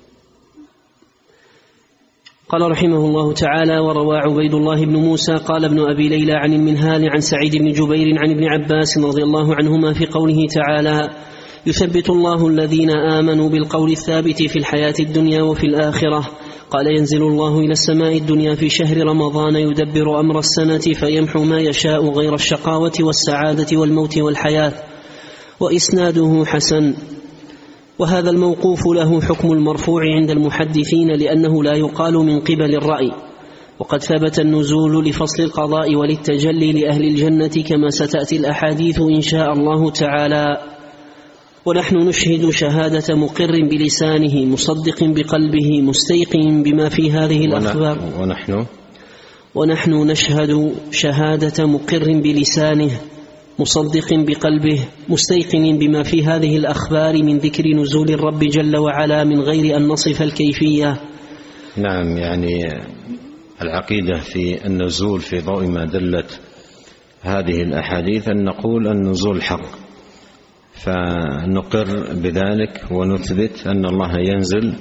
قال 2.50 2.72
رحمه 2.72 2.98
الله 2.98 3.34
تعالى 3.34 3.80
وروى 3.80 4.18
عبيد 4.18 4.54
الله 4.54 4.86
بن 4.86 4.96
موسى 4.96 5.34
قال 5.34 5.66
ابن 5.66 5.80
أبي 5.80 6.10
ليلى 6.10 6.34
عن 6.34 6.54
المنهال 6.54 7.10
عن 7.10 7.20
سعيد 7.20 7.56
بن 7.56 7.72
جبير 7.72 8.08
عن 8.20 8.32
ابن 8.32 8.44
عباس 8.44 8.98
رضي 8.98 9.24
الله 9.24 9.56
عنهما 9.56 9.94
في 9.94 10.06
قوله 10.06 10.48
تعالى 10.48 11.10
يثبت 11.66 12.10
الله 12.10 12.48
الذين 12.48 12.90
آمنوا 12.90 13.50
بالقول 13.50 13.92
الثابت 13.92 14.44
في 14.44 14.60
الحياة 14.60 14.94
الدنيا 15.00 15.44
وفي 15.44 15.64
الآخرة. 15.64 16.30
قال 16.72 16.88
ينزل 16.98 17.22
الله 17.22 17.60
إلى 17.60 17.72
السماء 17.72 18.18
الدنيا 18.18 18.56
في 18.56 18.70
شهر 18.70 18.98
رمضان 18.98 19.56
يدبر 19.56 20.20
أمر 20.20 20.40
السنة 20.40 20.94
فيمحو 20.94 21.44
ما 21.44 21.60
يشاء 21.60 22.10
غير 22.10 22.34
الشقاوة 22.34 22.94
والسعادة 23.00 23.78
والموت 23.78 24.18
والحياة. 24.18 24.74
وإسناده 25.60 26.44
حسن. 26.46 26.94
وهذا 28.00 28.30
الموقوف 28.30 28.88
له 28.96 29.22
حكم 29.22 29.52
المرفوع 29.52 30.02
عند 30.04 30.32
المحدثين 30.32 31.08
لأنه 31.08 31.64
لا 31.64 31.76
يقال 31.76 32.14
من 32.14 32.40
قبل 32.40 32.76
الرأي. 32.76 33.12
وقد 33.80 34.04
ثبت 34.04 34.40
النزول 34.40 35.06
لفصل 35.06 35.44
القضاء 35.44 35.96
وللتجلي 35.96 36.72
لأهل 36.72 37.04
الجنة 37.04 37.64
كما 37.68 37.90
ستأتي 37.90 38.38
الأحاديث 38.38 39.00
إن 39.00 39.22
شاء 39.22 39.54
الله 39.54 39.92
تعالى. 39.92 40.58
ونحن 41.66 41.98
نشهد 41.98 42.50
شهادة 42.50 43.16
مقر 43.16 43.52
بلسانه 43.70 44.46
مصدق 44.46 45.04
بقلبه 45.04 45.82
مستيقن 45.82 46.64
بما 46.64 46.90
في 46.90 47.12
هذه 47.12 47.46
الأخبار. 47.46 47.98
ونحن؟ 48.20 48.66
ونحن 49.56 49.92
نشهد 49.92 50.76
شهادة 50.92 51.66
مقر 51.66 52.22
بلسانه. 52.24 52.92
مصدق 53.60 54.14
بقلبه 54.14 54.80
مستيقن 55.10 55.78
بما 55.78 56.04
في 56.04 56.26
هذه 56.26 56.58
الأخبار 56.58 57.24
من 57.24 57.38
ذكر 57.38 57.68
نزول 57.68 58.10
الرب 58.10 58.40
جل 58.40 58.78
وعلا 58.78 59.24
من 59.24 59.40
غير 59.40 59.78
أن 59.78 59.88
نصف 59.88 60.22
الكيفية. 60.22 61.02
نعم 61.78 62.18
يعني 62.18 62.82
العقيدة 63.62 64.20
في 64.20 64.66
النزول 64.66 65.20
في 65.20 65.40
ضوء 65.40 65.68
ما 65.68 65.86
دلت 65.86 66.40
هذه 67.22 67.62
الأحاديث 67.62 68.30
أن 68.30 68.44
نقول 68.44 68.88
النزول 68.88 69.42
حق. 69.44 69.66
فنقر 70.74 72.14
بذلك 72.14 72.82
ونثبت 72.92 73.68
أن 73.68 73.86
الله 73.86 74.20
ينزل 74.20 74.74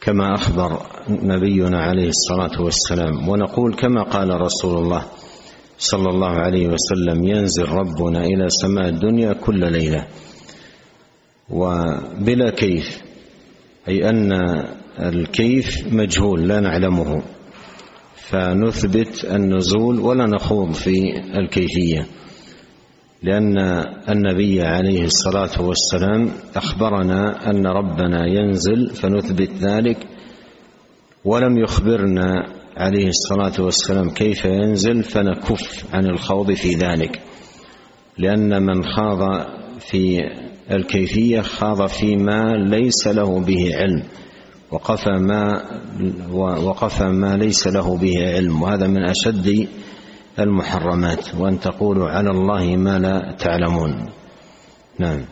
كما 0.00 0.34
أخبر 0.34 0.82
نبينا 1.08 1.82
عليه 1.82 2.08
الصلاة 2.08 2.62
والسلام. 2.62 3.28
ونقول 3.28 3.74
كما 3.74 4.02
قال 4.02 4.40
رسول 4.40 4.78
الله 4.78 5.02
صلى 5.82 6.08
الله 6.08 6.30
عليه 6.30 6.66
وسلم 6.68 7.24
ينزل 7.24 7.68
ربنا 7.68 8.24
إلى 8.24 8.46
سماء 8.62 8.88
الدنيا 8.88 9.32
كل 9.32 9.72
ليلة. 9.72 10.06
وبلا 11.50 12.50
كيف 12.50 13.02
أي 13.88 14.10
أن 14.10 14.32
الكيف 15.00 15.92
مجهول 15.92 16.48
لا 16.48 16.60
نعلمه. 16.60 17.22
فنثبت 18.16 19.24
النزول 19.24 20.00
ولا 20.00 20.26
نخوض 20.26 20.72
في 20.72 21.18
الكيفية. 21.38 22.06
لأن 23.22 23.58
النبي 24.08 24.62
عليه 24.62 25.04
الصلاة 25.04 25.62
والسلام 25.62 26.30
أخبرنا 26.56 27.50
أن 27.50 27.66
ربنا 27.66 28.26
ينزل 28.26 28.90
فنثبت 28.90 29.50
ذلك. 29.60 29.98
ولم 31.24 31.58
يخبرنا 31.58 32.61
عليه 32.76 33.08
الصلاة 33.08 33.64
والسلام 33.64 34.10
كيف 34.10 34.44
ينزل؟ 34.44 35.02
فنكف 35.02 35.84
عن 35.94 36.06
الخوض 36.06 36.52
في 36.52 36.74
ذلك. 36.74 37.20
لأن 38.18 38.62
من 38.62 38.84
خاض 38.84 39.46
في 39.78 40.18
الكيفية 40.70 41.40
خاض 41.40 41.86
فيما 41.86 42.42
ليس 42.52 43.06
له 43.06 43.40
به 43.40 43.76
علم 43.76 44.02
وقف 44.70 45.08
ما 45.08 45.62
وقف 46.32 47.02
ما 47.02 47.36
ليس 47.36 47.66
له 47.66 47.96
به 47.96 48.34
علم 48.34 48.62
وهذا 48.62 48.86
من 48.86 49.04
أشد 49.04 49.68
المحرمات. 50.38 51.34
وأن 51.34 51.60
تقولوا 51.60 52.08
على 52.08 52.30
الله 52.30 52.76
ما 52.76 52.98
لا 52.98 53.36
تعلمون. 53.38 54.08
نعم. 54.98 55.24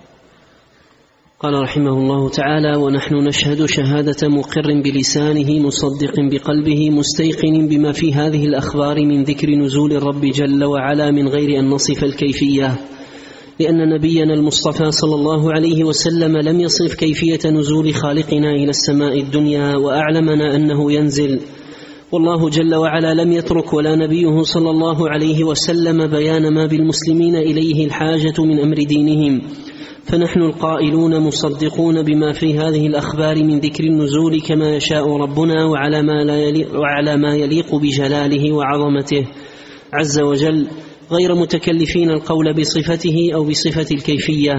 قال 1.42 1.54
رحمه 1.54 1.90
الله 1.90 2.28
تعالى 2.28 2.76
ونحن 2.76 3.14
نشهد 3.14 3.66
شهادة 3.66 4.28
مقر 4.28 4.82
بلسانه 4.84 5.60
مصدق 5.66 6.14
بقلبه 6.30 6.90
مستيقن 6.90 7.68
بما 7.68 7.92
في 7.92 8.14
هذه 8.14 8.44
الأخبار 8.44 9.04
من 9.04 9.22
ذكر 9.22 9.50
نزول 9.50 9.92
الرب 9.92 10.20
جل 10.20 10.64
وعلا 10.64 11.10
من 11.10 11.28
غير 11.28 11.60
أن 11.60 11.68
نصف 11.68 12.04
الكيفية 12.04 12.76
لأن 13.60 13.88
نبينا 13.94 14.34
المصطفى 14.34 14.90
صلى 14.90 15.14
الله 15.14 15.52
عليه 15.52 15.84
وسلم 15.84 16.36
لم 16.36 16.60
يصف 16.60 16.94
كيفية 16.94 17.50
نزول 17.50 17.94
خالقنا 17.94 18.50
إلى 18.50 18.70
السماء 18.70 19.20
الدنيا 19.20 19.76
وأعلمنا 19.76 20.56
أنه 20.56 20.92
ينزل. 20.92 21.40
والله 22.12 22.48
جل 22.50 22.74
وعلا 22.74 23.14
لم 23.14 23.32
يترك 23.32 23.72
ولا 23.72 23.96
نبيه 23.96 24.42
صلى 24.42 24.70
الله 24.70 25.10
عليه 25.10 25.44
وسلم 25.44 26.06
بيان 26.06 26.54
ما 26.54 26.66
بالمسلمين 26.66 27.36
إليه 27.36 27.86
الحاجة 27.86 28.34
من 28.38 28.60
أمر 28.60 28.76
دينهم. 28.76 29.40
فنحن 30.04 30.42
القائلون 30.42 31.20
مصدقون 31.20 32.02
بما 32.02 32.32
في 32.32 32.58
هذه 32.58 32.86
الأخبار 32.86 33.44
من 33.44 33.58
ذكر 33.60 33.84
النزول 33.84 34.40
كما 34.40 34.76
يشاء 34.76 35.16
ربنا 35.16 35.64
وعلى 35.64 36.02
ما, 36.02 36.24
لا 36.24 36.36
يليق 36.36 36.80
وعلى 36.80 37.16
ما 37.16 37.36
يليق 37.36 37.74
بجلاله 37.74 38.52
وعظمته. 38.52 39.26
عز 39.92 40.20
وجل 40.20 40.66
غير 41.12 41.34
متكلفين 41.34 42.10
القول 42.10 42.54
بصفته 42.54 43.30
أو 43.34 43.44
بصفة 43.44 43.94
الكيفية. 43.94 44.54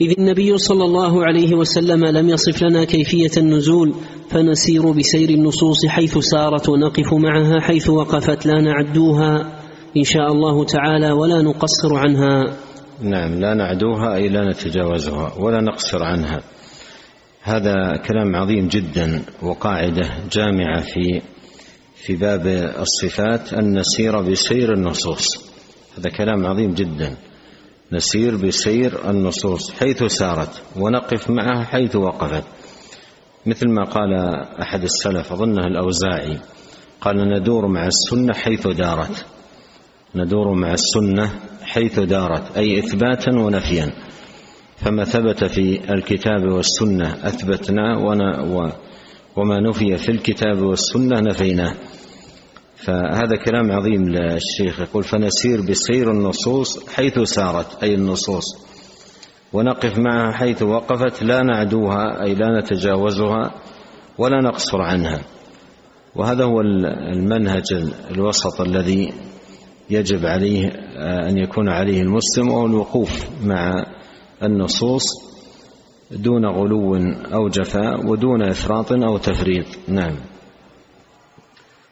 إذ 0.00 0.14
النبي 0.18 0.58
صلى 0.58 0.84
الله 0.84 1.24
عليه 1.24 1.54
وسلم 1.54 2.04
لم 2.04 2.28
يصف 2.28 2.62
لنا 2.62 2.84
كيفية 2.84 3.30
النزول 3.36 3.94
فنسير 4.28 4.90
بسير 4.90 5.30
النصوص 5.30 5.86
حيث 5.86 6.18
سارت 6.18 6.68
ونقف 6.68 7.14
معها 7.14 7.60
حيث 7.60 7.90
وقفت 7.90 8.46
لا 8.46 8.60
نعدوها 8.60 9.60
إن 9.96 10.04
شاء 10.04 10.32
الله 10.32 10.64
تعالى 10.64 11.12
ولا 11.12 11.42
نقصر 11.42 11.94
عنها. 11.94 12.56
نعم 13.02 13.40
لا 13.40 13.54
نعدوها 13.54 14.14
أي 14.14 14.28
لا 14.28 14.50
نتجاوزها 14.50 15.34
ولا 15.38 15.60
نقصر 15.60 16.04
عنها. 16.04 16.42
هذا 17.42 17.96
كلام 17.96 18.36
عظيم 18.36 18.68
جدا 18.68 19.22
وقاعدة 19.42 20.10
جامعة 20.32 20.80
في 20.80 21.22
في 21.94 22.16
باب 22.16 22.46
الصفات 22.78 23.52
أن 23.52 23.78
نسير 23.78 24.20
بسير 24.20 24.72
النصوص. 24.72 25.52
هذا 25.98 26.10
كلام 26.10 26.46
عظيم 26.46 26.74
جدا. 26.74 27.16
نسير 27.92 28.36
بسير 28.36 29.10
النصوص 29.10 29.72
حيث 29.72 30.04
سارت 30.04 30.62
ونقف 30.76 31.30
معها 31.30 31.64
حيث 31.64 31.96
وقفت. 31.96 32.44
مثل 33.46 33.68
ما 33.68 33.84
قال 33.84 34.14
أحد 34.62 34.82
السلف 34.82 35.32
أظنه 35.32 35.66
الأوزاعي 35.66 36.38
قال 37.00 37.16
ندور 37.16 37.66
مع 37.66 37.86
السنة 37.86 38.34
حيث 38.34 38.66
دارت. 38.66 39.26
ندور 40.14 40.54
مع 40.54 40.72
السنة 40.72 41.32
حيث 41.72 41.98
دارت 42.00 42.56
أي 42.56 42.78
إثباتا 42.78 43.32
ونفيا. 43.32 43.92
فما 44.76 45.04
ثبت 45.04 45.44
في 45.44 45.92
الكتاب 45.94 46.42
والسنة 46.44 47.08
اثبتناه 47.22 47.98
وما 49.36 49.60
نفي 49.60 49.96
في 49.96 50.08
الكتاب 50.08 50.62
والسنة 50.62 51.20
نفيناه 51.20 51.74
فهذا 52.76 53.36
كلام 53.44 53.72
عظيم 53.72 54.08
للشيخ. 54.08 54.80
يقول 54.80 55.04
فنسير 55.04 55.60
بسير 55.60 56.10
النصوص 56.10 56.88
حيث 56.88 57.18
سارت 57.18 57.82
أي 57.82 57.94
النصوص. 57.94 58.44
ونقف 59.52 59.98
معها 59.98 60.32
حيث 60.32 60.62
وقفت 60.62 61.22
لا 61.22 61.42
نعدوها 61.42 62.24
أي 62.24 62.34
لا 62.34 62.60
نتجاوزها 62.60 63.54
ولا 64.18 64.40
نقصر 64.42 64.82
عنها. 64.82 65.20
وهذا 66.16 66.44
هو 66.44 66.60
المنهج 67.12 67.90
الوسط 68.10 68.60
الذي 68.60 69.12
يجب 69.92 70.26
عليه 70.26 70.66
أن 71.28 71.38
يكون 71.38 71.68
عليه 71.68 72.02
المسلم 72.02 72.48
وهو 72.48 72.66
الوقوف 72.66 73.24
مع 73.44 73.84
النصوص 74.42 75.02
دون 76.10 76.46
غلو 76.46 76.96
أو 77.34 77.48
جفاء 77.48 78.06
ودون 78.06 78.42
إفراط 78.42 78.92
أو 78.92 79.18
تفريط. 79.18 79.66
نعم. 79.88 80.16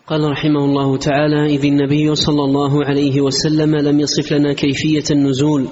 قال 0.06 0.30
رحمه 0.30 0.64
الله 0.64 0.96
تعالى 0.96 1.46
إذ 1.46 1.64
النبي 1.64 2.14
صلى 2.14 2.44
الله 2.44 2.84
عليه 2.84 3.20
وسلم 3.20 3.76
لم 3.76 4.00
يصف 4.00 4.32
لنا 4.32 4.52
كيفية 4.52 5.04
النزول 5.10 5.66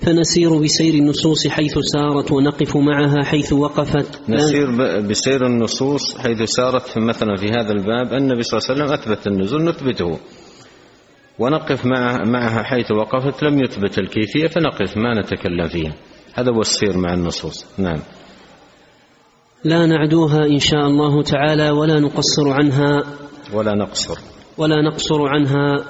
فنسير 0.00 0.58
بسير 0.62 0.94
النصوص 0.94 1.48
حيث 1.48 1.78
سارت 1.78 2.32
ونقف 2.32 2.76
معها 2.76 3.24
حيث 3.24 3.52
وقفت. 3.52 4.20
نسير 4.28 4.66
بسير 5.00 5.46
النصوص 5.46 6.18
حيث 6.18 6.42
سارت. 6.42 6.98
مثلا 6.98 7.36
في 7.36 7.46
هذا 7.46 7.72
الباب 7.72 8.12
النبي 8.12 8.42
صلى 8.42 8.58
الله 8.58 8.70
عليه 8.70 8.74
وسلم 8.74 8.92
أثبت 8.92 9.26
النزول 9.26 9.64
نثبته. 9.64 10.18
ونقف 11.38 11.86
معها, 12.26 12.62
حيث 12.62 12.90
وقفت 12.90 13.42
لم 13.42 13.58
يثبت 13.64 13.98
الكيفية 13.98 14.46
فنقف 14.46 14.96
ما 14.96 15.20
نتكلم 15.20 15.68
فيها. 15.68 15.94
هذا 16.34 16.50
هو 16.52 16.60
السير 16.60 16.98
مع 16.98 17.14
النصوص. 17.14 17.66
نعم. 17.78 17.98
لا 19.64 19.86
نعدوها 19.86 20.46
إن 20.46 20.58
شاء 20.58 20.86
الله 20.86 21.22
تعالى 21.22 21.70
ولا 21.70 22.00
نقصر 22.00 22.48
عنها. 22.48 23.02
ولا 23.54 23.74
نقصر. 23.74 24.18
ولا 24.58 24.82
نقصر 24.82 25.28
عنها. 25.28 25.84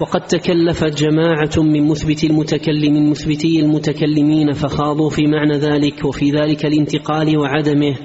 وقد 0.00 0.20
تكلفت 0.20 1.02
جماعة 1.02 1.50
من 1.56 1.88
مثبت 1.88 2.24
المتكلم 2.24 2.94
من 2.94 3.10
مثبتي 3.10 3.60
المتكلمين 3.60 4.52
فخاضوا 4.52 5.10
في 5.10 5.22
معنى 5.26 5.58
ذلك 5.58 6.04
وفي 6.04 6.30
ذلك 6.30 6.66
الانتقال 6.66 7.38
وعدمه 7.38 7.96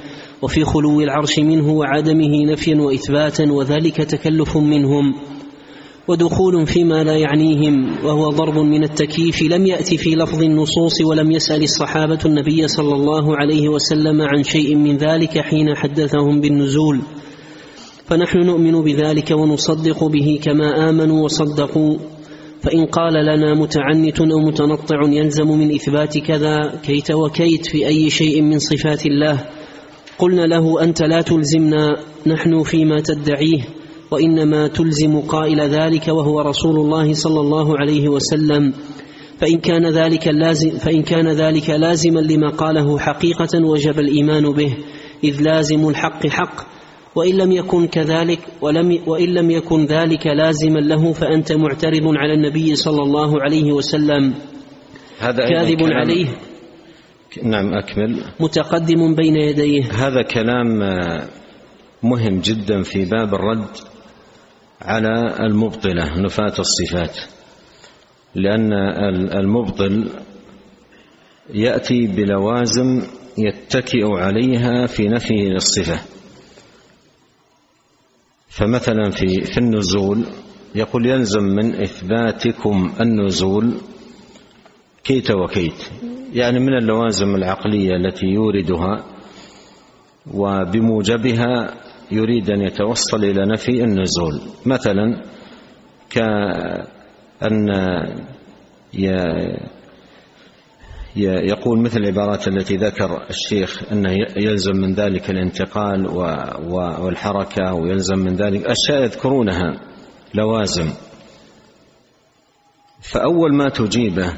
وفي 0.41 0.63
خلو 0.63 1.01
العرش 1.01 1.39
منه 1.39 1.69
وعدمه 1.69 2.45
نفيا 2.51 2.75
وإثباتا 2.75 3.51
وذلك 3.51 3.95
تكلف 3.95 4.57
منهم. 4.57 5.15
ودخول 6.07 6.67
فيما 6.67 7.03
لا 7.03 7.15
يعنيهم 7.15 8.05
وهو 8.05 8.29
ضرب 8.29 8.57
من 8.57 8.83
التكييف 8.83 9.41
لم 9.41 9.65
يأتي 9.65 9.97
في 9.97 10.15
لفظ 10.15 10.43
النصوص 10.43 11.01
ولم 11.01 11.31
يسأل 11.31 11.63
الصحابة 11.63 12.19
النبي 12.25 12.67
صلى 12.67 12.95
الله 12.95 13.37
عليه 13.37 13.69
وسلم 13.69 14.21
عن 14.21 14.43
شيء 14.43 14.75
من 14.75 14.97
ذلك 14.97 15.39
حين 15.39 15.75
حدثهم 15.75 16.41
بالنزول. 16.41 16.99
فنحن 18.05 18.37
نؤمن 18.37 18.81
بذلك 18.81 19.31
ونصدق 19.31 20.03
به 20.03 20.39
كما 20.43 20.89
آمنوا 20.89 21.23
وصدقوا. 21.23 21.97
فإن 22.61 22.85
قال 22.85 23.13
لنا 23.13 23.53
متعنت 23.53 24.21
أو 24.21 24.39
متنطع 24.39 24.99
يلزم 25.03 25.47
من 25.47 25.75
إثبات 25.75 26.17
كذا 26.17 26.79
كيت 26.83 27.11
وكيت 27.11 27.65
في 27.65 27.87
أي 27.87 28.09
شيء 28.09 28.41
من 28.41 28.59
صفات 28.59 29.05
الله. 29.05 29.45
قلنا 30.19 30.41
له 30.41 30.83
أنت 30.83 31.01
لا 31.01 31.21
تلزمنا 31.21 31.97
نحن 32.27 32.63
فيما 32.63 33.01
تدعيه. 33.01 33.61
وإنما 34.11 34.67
تلزم 34.67 35.19
قائل 35.19 35.61
ذلك 35.61 36.07
وهو 36.07 36.41
رسول 36.41 36.75
الله 36.79 37.13
صلى 37.13 37.39
الله 37.39 37.77
عليه 37.77 38.09
وسلم. 38.09 38.73
فإن 39.39 39.57
كان 39.57 39.85
ذلك 39.85 40.27
لازم 40.27 40.69
فإن 40.69 41.03
كان 41.03 41.27
ذلك 41.27 41.69
لازما 41.69 42.19
لما 42.19 42.49
قاله 42.49 42.99
حقيقة 42.99 43.65
وجب 43.65 43.99
الإيمان 43.99 44.51
به 44.51 44.77
إذ 45.23 45.41
لازم 45.41 45.89
الحق 45.89 46.27
حق. 46.27 46.67
وإن 47.15 47.37
لم 47.37 47.51
يكن 47.51 47.87
كذلك 47.87 48.39
ولم 48.61 48.99
وإن 49.07 49.33
لم 49.33 49.51
يكن 49.51 49.85
ذلك 49.85 50.27
لازما 50.27 50.79
له 50.79 51.13
فأنت 51.13 51.51
معترض 51.51 52.03
على 52.05 52.33
النبي 52.33 52.75
صلى 52.75 53.03
الله 53.03 53.41
عليه 53.41 53.71
وسلم. 53.71 54.33
هذا 55.19 55.49
كاذب 55.49 55.83
عليه. 55.83 56.27
نعم 57.43 57.73
أكمل. 57.73 58.23
متقدم 58.39 59.15
بين 59.15 59.35
يديه. 59.35 59.83
هذا 59.91 60.21
كلام 60.21 60.67
مهم 62.03 62.39
جدا 62.39 62.81
في 62.81 63.05
باب 63.05 63.33
الرد 63.33 63.67
على 64.81 65.35
المبطلة 65.39 66.19
نفاة 66.19 66.53
الصفات. 66.59 67.17
لأن 68.35 68.73
المبطل 69.39 70.09
يأتي 71.53 72.07
بلوازم 72.07 73.01
يتكئ 73.37 74.05
عليها 74.05 74.85
في 74.85 75.07
نفي 75.07 75.51
الصفة. 75.51 75.99
فمثلا 78.49 79.09
في 79.11 79.41
في 79.41 79.57
النزول 79.57 80.25
يقول 80.75 81.05
يلزم 81.05 81.43
من 81.43 81.81
إثباتكم 81.81 82.93
النزول 83.01 83.73
كيت 85.03 85.31
وكيت. 85.31 85.89
يعني 86.33 86.59
من 86.59 86.77
اللوازم 86.77 87.35
العقلية 87.35 87.95
التي 87.95 88.25
يوردها 88.25 89.03
وبموجبها 90.33 91.73
يريد 92.11 92.49
أن 92.49 92.61
يتوصل 92.61 93.23
إلى 93.23 93.45
نفي 93.45 93.83
النزول. 93.83 94.41
مثلا 94.65 95.23
كأن 96.09 97.69
يقول 101.25 101.79
مثل 101.79 101.97
العبارات 101.99 102.47
التي 102.47 102.75
ذكر 102.75 103.27
الشيخ 103.29 103.91
انه 103.91 104.15
يلزم 104.37 104.75
من 104.75 104.93
ذلك 104.93 105.29
الانتقال 105.29 106.07
والحركة 107.01 107.73
ويلزم 107.73 108.19
من 108.19 108.35
ذلك 108.35 108.65
أشياء 108.65 109.03
يذكرونها 109.03 109.79
لوازم. 110.33 110.89
فأول 113.01 113.55
ما 113.55 113.69
تجيبه 113.69 114.33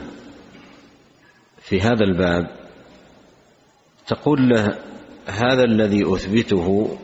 في 1.62 1.82
هذا 1.82 2.04
الباب 2.04 2.48
تقول 4.08 4.50
له 4.50 4.78
هذا 5.28 5.64
الذي 5.64 6.14
أثبته 6.14 6.98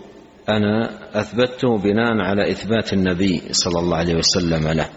أنا 0.50 0.90
اثبته 1.20 1.78
بناء 1.78 2.18
على 2.22 2.52
إثبات 2.52 2.94
النبي 2.94 3.42
صلى 3.52 3.80
الله 3.80 3.98
عليه 3.98 4.16
وسلم 4.16 4.68
له. 4.68 4.90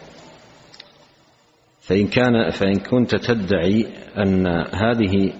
فإن 1.80 2.06
كان 2.06 2.50
فإن 2.50 2.76
كنت 2.78 3.16
تدعي 3.16 3.86
أن 4.18 4.46
هذه 4.74 5.32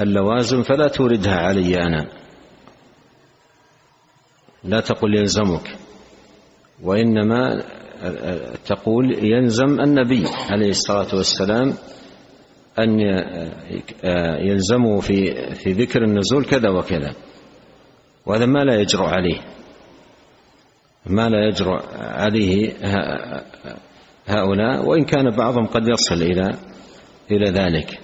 اللوازم 0.00 0.62
فلا 0.62 0.88
توردها 0.88 1.36
علي 1.36 1.82
أنا. 1.82 2.06
لا 4.64 4.80
تقل 4.80 5.14
يلزمك 5.14 5.76
وإنما 6.82 7.62
تقول 8.66 9.24
يلزم 9.24 9.80
النبي 9.80 10.24
عليه 10.50 10.68
الصلاة 10.68 11.14
والسلام 11.14 11.74
أن 12.78 13.00
يلزمه 14.40 15.00
في 15.00 15.34
في 15.54 15.72
ذكر 15.72 16.04
النزول 16.04 16.44
كذا 16.44 16.70
وكذا. 16.70 17.14
وهذا 18.26 18.46
ما 18.46 18.58
لا 18.64 18.80
يجرؤ 18.80 19.04
عليه. 19.04 19.40
ما 21.06 21.28
لا 21.28 21.48
يجرؤ 21.48 21.80
عليه 21.98 22.72
هؤلاء 24.26 24.84
وإن 24.84 25.04
كان 25.04 25.30
بعضهم 25.30 25.66
قد 25.66 25.88
يصل 25.88 26.22
إلى 26.22 26.58
إلى 27.30 27.50
ذلك. 27.50 28.00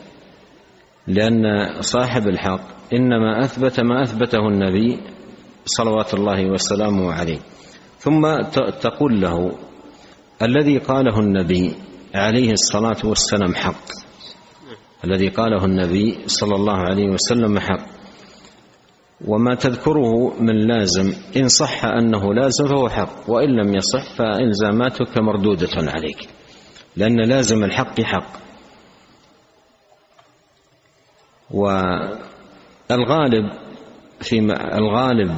لأن 1.07 1.43
صاحب 1.81 2.29
الحق 2.29 2.61
إنما 2.93 3.45
أثبت 3.45 3.81
ما 3.81 4.03
أثبته 4.03 4.49
النبي 4.49 5.01
صلوات 5.65 6.15
الله 6.15 6.51
وسلامه 6.51 7.13
عليه. 7.13 7.39
ثم 7.99 8.41
تقول 8.81 9.21
له 9.21 9.53
الذي 10.43 10.79
قاله 10.79 11.21
النبي 11.21 11.75
عليه 12.15 12.53
الصلاة 12.53 12.97
والسلام 13.05 13.55
حق. 13.55 13.87
الذي 15.05 15.29
قاله 15.29 15.65
النبي 15.65 16.19
صلى 16.27 16.55
الله 16.55 16.77
عليه 16.77 17.09
وسلم 17.09 17.59
حق. 17.59 18.02
وما 19.27 19.55
تذكره 19.55 20.35
من 20.41 20.67
لازم. 20.67 21.13
إن 21.37 21.49
صح 21.49 21.85
أنه 21.85 22.35
لازم 22.35 22.67
فهو 22.67 22.89
حق 22.89 23.31
وإن 23.31 23.49
لم 23.49 23.75
يصح 23.75 24.17
فإلزاماتك 24.17 25.19
مردودة 25.19 25.69
عليك. 25.77 26.29
لأن 26.97 27.21
لازم 27.21 27.65
الحق 27.65 28.01
حق. 28.01 28.43
والغالب 32.91 33.45
في 34.21 34.39
الغالب 34.79 35.31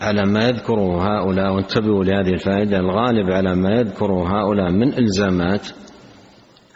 على 0.00 0.26
ما 0.26 0.48
يذكره 0.48 1.02
هؤلاء 1.02 1.54
وانتبهوا 1.54 2.04
لهذه 2.04 2.30
الفائدة 2.30 2.76
الغالب 2.76 3.30
على 3.30 3.54
ما 3.54 3.70
يذكره 3.70 4.40
هؤلاء 4.40 4.70
من 4.70 4.98
إلزامات 4.98 5.68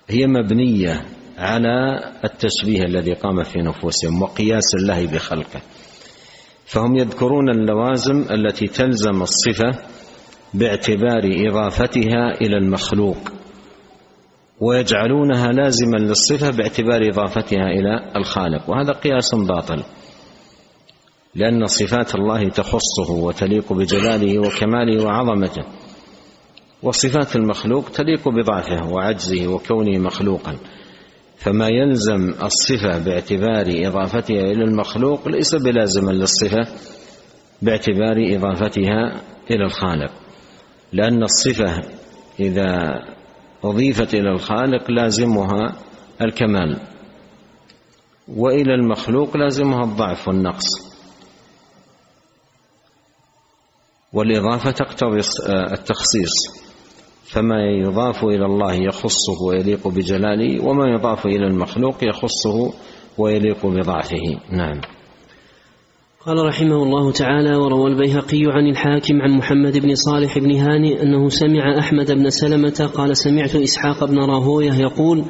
هي 0.09 0.27
مبنية 0.27 1.05
على 1.39 2.01
التشبيه 2.25 2.83
الذي 2.83 3.13
قام 3.13 3.43
في 3.43 3.59
نفوسهم 3.59 4.23
وقياس 4.23 4.75
الله 4.75 5.07
بخلقه. 5.07 5.61
فهم 6.67 6.97
يذكرون 6.97 7.51
اللوازم 7.51 8.25
التي 8.31 8.67
تلزم 8.67 9.23
الصفة 9.23 9.79
باعتبار 10.55 11.23
إضافتها 11.25 12.41
إلى 12.41 12.57
المخلوق 12.57 13.17
ويجعلونها 14.61 15.53
لازما 15.53 15.97
للصفة 15.97 16.51
باعتبار 16.51 17.09
إضافتها 17.09 17.67
إلى 17.67 18.13
الخالق 18.17 18.71
وهذا 18.71 18.93
قياس 18.93 19.35
باطل 19.35 19.83
لأن 21.35 21.67
صفات 21.67 22.15
الله 22.15 22.49
تخصه 22.49 23.11
وتليق 23.13 23.73
بجلاله 23.73 24.39
وكماله 24.39 25.05
وعظمته 25.05 25.63
وصفات 26.83 27.37
المخلوق 27.37 27.89
تليق 27.91 28.29
بضعفه 28.29 28.93
وعجزه 28.93 29.47
وكونه 29.49 29.99
مخلوقا. 29.99 30.57
فما 31.37 31.69
يلزم 31.69 32.35
الصفة 32.43 32.99
باعتبار 32.99 33.67
إضافتها 33.69 34.41
إلى 34.41 34.65
المخلوق 34.65 35.29
ليس 35.29 35.55
بلازما 35.55 36.11
للصفة 36.11 36.67
باعتبار 37.63 38.37
إضافتها 38.37 39.21
إلى 39.51 39.65
الخالق. 39.65 40.13
لأن 40.93 41.23
الصفة 41.23 41.83
إذا 42.41 43.03
أضيفت 43.65 44.15
إلى 44.15 44.31
الخالق 44.31 44.91
لازمها 44.91 45.77
الكمال 46.23 46.81
وإلى 48.29 48.75
المخلوق 48.75 49.37
لازمها 49.37 49.85
الضعف 49.85 50.29
والنقص. 50.29 50.97
والإضافة 54.13 54.71
تقتضي 54.71 55.21
التخصيص. 55.73 56.66
فما 57.29 57.65
يضاف 57.65 58.25
إلى 58.25 58.47
الله 58.47 58.75
يخصه 58.75 59.43
ويليق 59.49 59.89
بجلاله 59.89 60.65
وما 60.65 60.87
يضاف 60.87 61.27
إلى 61.27 61.47
المخلوق 61.47 61.97
يخصه 62.03 62.73
ويليق 63.19 63.67
بضعفه. 63.67 64.41
نعم. 64.51 64.81
قال 66.27 66.47
رحمه 66.47 66.83
الله 66.83 67.13
تعالى 67.13 67.57
وروى 67.57 67.91
البيهقي 67.91 68.43
عن 68.47 68.67
الحاكم 68.67 69.23
عن 69.23 69.31
محمد 69.31 69.79
بن 69.79 69.95
صالح 69.95 70.39
بن 70.39 70.57
هاني 70.57 71.03
أنه 71.03 71.29
سمع 71.29 71.79
أحمد 71.79 72.13
بن 72.13 72.31
سلمة 72.31 72.91
قال 72.95 73.17
سمعت 73.17 73.55
إسحاق 73.55 74.05
بن 74.05 74.19
راهوية 74.19 74.73
يقول 74.73 75.25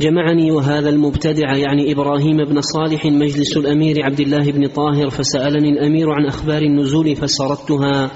جمعني 0.00 0.50
وهذا 0.50 0.88
المبتدع 0.88 1.56
يعني 1.56 1.92
إبراهيم 1.92 2.36
بن 2.36 2.60
صالح 2.60 3.06
مجلس 3.06 3.56
الأمير 3.56 4.04
عبد 4.04 4.20
الله 4.20 4.52
بن 4.52 4.66
طاهر 4.66 5.10
فسألني 5.10 5.68
الأمير 5.68 6.10
عن 6.10 6.26
أخبار 6.26 6.62
النزول 6.62 7.16
فسردتها. 7.16 8.10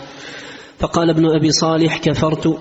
فقال 0.78 1.10
ابن 1.10 1.26
أبي 1.26 1.50
صالح 1.50 1.98
كفرت. 1.98 2.58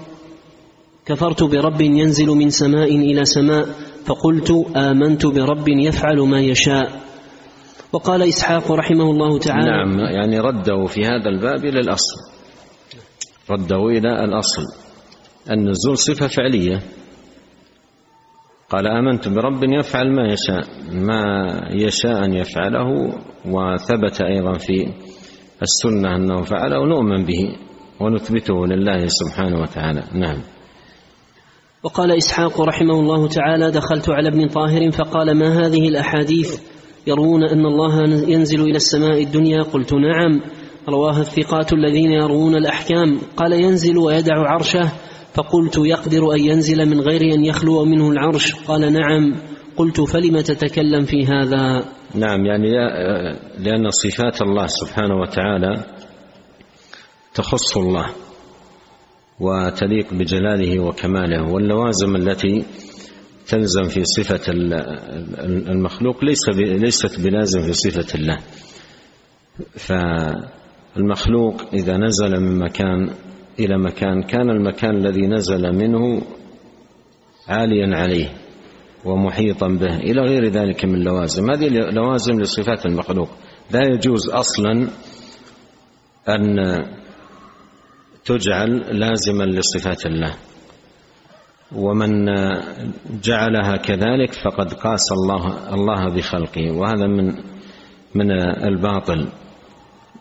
كفرت 1.06 1.44
برب 1.44 1.82
ينزل 1.82 2.28
من 2.28 2.50
سماء 2.50 2.96
إلى 2.96 3.26
سماء 3.26 3.66
فقلت 4.06 4.52
آمنت 4.76 5.26
برب 5.26 5.68
يفعل 5.68 6.20
ما 6.20 6.42
يشاء. 6.42 7.02
وقال 7.94 8.22
إسحاق 8.24 8.72
رحمه 8.72 9.04
الله 9.12 9.40
تعالى 9.40 9.72
نعم 9.72 10.00
يعني 10.00 10.40
رده 10.40 10.86
في 10.86 11.02
هذا 11.02 11.30
الباب 11.30 11.66
إلى 11.66 11.80
الأصل. 11.80 12.18
رده 13.52 13.86
إلى 13.86 14.24
الأصل. 14.24 14.64
النزول 15.52 15.98
صفة 15.98 16.28
فعلية. 16.28 16.82
قال 18.70 18.88
آمنت 18.88 19.28
برب 19.28 19.64
يفعل 19.64 20.12
ما 20.16 20.28
يشاء. 20.28 20.68
ما 20.92 21.24
يشاء 21.72 22.26
أن 22.26 22.34
يفعله 22.34 23.14
وثبت 23.46 24.22
أيضا 24.22 24.54
في 24.54 24.94
السنة 25.62 26.16
أنه 26.16 26.42
فعله 26.42 26.86
نؤمن 26.88 27.26
به 27.26 27.56
ونثبته 28.00 28.68
لله 28.68 29.08
سبحانه 29.08 29.62
وتعالى. 29.62 30.04
نعم. 30.14 30.55
وقال 31.86 32.18
إسحاق 32.18 32.62
رحمه 32.62 33.00
الله 33.00 33.28
تعالى 33.28 33.72
دخلت 33.72 34.10
على 34.10 34.30
ابن 34.30 34.48
طاهر 34.48 34.92
فقال 34.92 35.38
ما 35.38 35.66
هذه 35.66 35.88
الأحاديث؟ 35.88 36.60
يروون 37.08 37.44
أن 37.44 37.66
الله 37.66 38.04
ينزل 38.30 38.62
إلى 38.62 38.76
السماء 38.76 39.24
الدنيا. 39.24 39.62
قلت 39.64 39.94
نعم 39.94 40.42
رواها 40.90 41.22
الثقات 41.22 41.74
الذين 41.74 42.12
يروون 42.12 42.56
الأحكام. 42.56 43.20
قال 43.38 43.54
ينزل 43.54 43.98
ويدع 43.98 44.34
عرشه. 44.36 44.92
فقلت 45.34 45.78
يقدر 45.78 46.34
أن 46.34 46.40
ينزل 46.40 46.86
من 46.86 47.00
غير 47.00 47.22
أن 47.22 47.46
يخلو 47.46 47.86
منه 47.86 48.10
العرش. 48.10 48.56
قال 48.56 48.94
نعم. 48.94 49.36
قلت 49.78 50.02
فلم 50.02 50.40
تتكلم 50.40 51.06
في 51.06 51.26
هذا؟ 51.26 51.86
نعم 52.16 52.46
يعني 52.46 52.70
لأن 53.60 53.90
صفات 53.90 54.42
الله 54.42 54.68
سبحانه 54.68 55.16
وتعالى 55.22 55.84
تخص 57.34 57.78
الله. 57.78 58.06
وتليق 59.40 60.14
بجلاله 60.14 60.80
وكماله 60.80 61.52
واللوازم 61.52 62.16
التي 62.16 62.66
تلزم 63.48 63.84
في 63.84 64.04
صفة 64.04 64.52
المخلوق 65.72 66.24
ليس 66.24 66.50
ليست 66.58 67.20
بلازم 67.20 67.62
في 67.62 67.74
صفة 67.74 68.20
الله. 68.20 68.38
فالمخلوق 70.96 71.62
إذا 71.74 71.98
نزل 71.98 72.42
من 72.42 72.60
مكان 72.60 73.10
إلى 73.60 73.78
مكان 73.78 74.24
كان 74.24 74.50
المكان 74.50 74.96
الذي 74.96 75.28
نزل 75.28 75.76
منه 75.76 76.22
عاليا 77.48 77.96
عليه 77.96 78.30
ومحيطا 79.06 79.68
به 79.68 79.96
إلى 79.96 80.22
غير 80.22 80.46
ذلك 80.46 80.86
من 80.86 81.00
لوازم 81.04 81.52
هذه 81.52 81.68
لوازم 81.70 82.42
لصفات 82.42 82.86
المخلوق. 82.86 83.30
لا 83.72 83.82
يجوز 83.84 84.30
أصلا 84.30 84.88
أن 86.30 86.60
تجعل 88.26 89.00
لازما 89.00 89.44
لصفات 89.44 90.06
الله. 90.06 90.34
ومن 91.76 92.26
جعلها 93.24 93.78
كذلك 93.78 94.34
فقد 94.34 94.74
قاس 94.74 95.12
الله 95.12 95.74
الله 95.74 96.16
بخلقه. 96.16 96.72
وهذا 96.72 97.08
من 97.08 97.34
من 98.16 98.32
الباطل. 98.68 99.28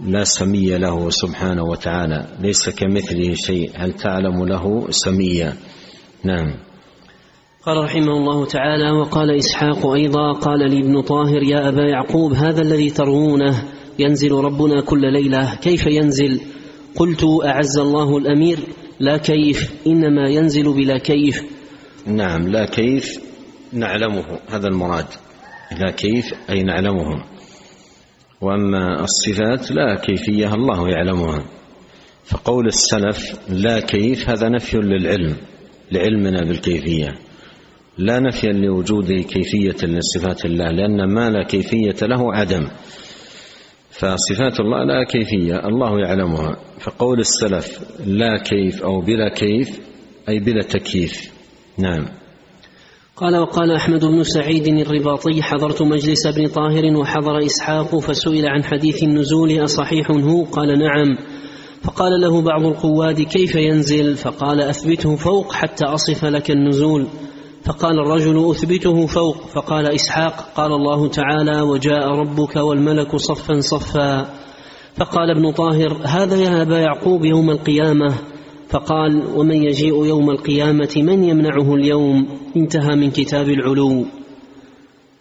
لا 0.01 0.25
سمي 0.25 0.79
له 0.79 1.11
سبحانه 1.11 1.63
وتعالى. 1.63 2.27
ليس 2.41 2.71
كمثله 2.71 3.35
شيء. 3.35 3.71
هل 3.75 3.93
تعلم 3.93 4.45
له 4.45 4.87
سميا؟ 4.91 5.57
نعم. 6.25 6.55
قال 7.67 7.85
رحمه 7.85 8.13
الله 8.13 8.47
تعالى 8.47 8.91
وقال 8.91 9.37
إسحاق 9.37 9.87
أيضا 9.87 10.33
قال 10.33 10.71
لي 10.71 10.81
ابن 10.81 11.01
طاهر 11.03 11.43
يا 11.43 11.69
أبا 11.69 11.83
يعقوب 11.83 12.33
هذا 12.33 12.63
الذي 12.63 12.91
تروونه 12.91 13.65
ينزل 13.99 14.33
ربنا 14.33 14.81
كل 14.81 15.13
ليلة. 15.13 15.55
كيف 15.55 15.87
ينزل؟ 15.87 16.41
قلت 16.97 17.25
أعز 17.45 17.79
الله 17.79 18.19
الأمير 18.19 18.59
لا 19.01 19.17
كيف 19.17 19.73
إنما 19.87 20.29
ينزل 20.29 20.73
بلا 20.73 20.99
كيف. 20.99 21.43
نعم 22.07 22.49
لا 22.49 22.65
كيف 22.65 23.19
نعلمه 23.73 24.25
هذا 24.49 24.69
المراد. 24.69 25.07
لا 25.81 25.91
كيف 25.91 26.25
أي 26.51 26.63
نعلمه. 26.63 27.25
وأما 28.41 29.05
الصفات 29.05 29.73
لا 29.73 29.95
كيفية 29.95 30.55
الله 30.55 30.89
يعلمها. 30.89 31.45
فقول 32.25 32.67
السلف 32.67 33.39
لا 33.49 33.81
كيف 33.81 34.31
هذا 34.31 34.49
نفي 34.49 34.77
للعلم 34.77 35.37
لعلمنا 35.93 36.45
بالكيفية. 36.45 37.09
لا 37.99 38.21
نفيا 38.21 38.53
لوجود 38.53 39.13
كيفية 39.13 39.87
لصفات 39.87 40.45
الله 40.45 40.69
لأن 40.71 41.15
ما 41.15 41.31
لا 41.31 41.47
كيفية 41.47 42.07
له 42.07 42.35
عدم. 42.35 42.67
فصفات 43.99 44.61
الله 44.61 44.85
لا 44.85 45.05
كيفية 45.05 45.69
الله 45.69 46.01
يعلمها. 46.01 46.57
فقول 46.81 47.21
السلف 47.21 47.81
لا 48.07 48.37
كيف 48.37 48.83
أو 48.83 49.01
بلا 49.01 49.29
كيف 49.29 49.81
أي 50.29 50.39
بلا 50.39 50.63
تكييف. 50.63 51.33
نعم. 51.79 52.09
قال 53.17 53.37
وقال 53.37 53.71
أحمد 53.73 54.05
بن 54.05 54.23
سعيد 54.23 54.69
الرباطي 54.69 55.43
حضرت 55.43 55.83
مجلس 55.83 56.27
ابن 56.27 56.47
طاهر 56.47 56.97
وحضر 56.97 57.47
إسحاق 57.47 57.99
فسئل 57.99 58.47
عن 58.47 58.65
حديث 58.65 59.03
النزول 59.03 59.65
أصحيح 59.65 60.11
هو؟ 60.11 60.45
قال 60.45 60.79
نعم. 60.79 61.17
فقال 61.83 62.21
له 62.21 62.43
بعض 62.43 62.67
القواد 62.67 63.23
كيف 63.23 63.55
ينزل؟ 63.55 64.17
فقال 64.17 64.61
أثبته 64.61 65.17
فوق 65.17 65.53
حتى 65.53 65.85
أصف 65.85 66.25
لك 66.25 66.51
النزول. 66.51 67.07
فقال 67.65 67.99
الرجل 68.01 68.51
أثبته 68.51 69.07
فوق. 69.07 69.37
فقال 69.37 69.95
إسحاق 69.95 70.53
قال 70.57 70.73
الله 70.73 71.09
تعالى 71.09 71.61
وجاء 71.61 72.09
ربك 72.09 72.57
والملك 72.57 73.17
صفا 73.17 73.61
صفا. 73.61 74.27
فقال 74.97 75.31
ابن 75.31 75.53
طاهر 75.53 75.97
هذا 76.05 76.37
يا 76.37 76.63
أبا 76.63 76.79
يعقوب 76.79 77.25
يوم 77.25 77.51
القيامة؟ 77.51 78.15
فقال 78.69 79.25
ومن 79.37 79.63
يجيء 79.63 80.05
يوم 80.05 80.31
القيامة 80.31 80.93
من 80.97 81.25
يمنعه 81.25 81.75
اليوم؟ 81.75 82.27
انتهى 82.57 82.97
من 82.97 83.11
كتاب 83.11 83.49
العلو. 83.49 84.05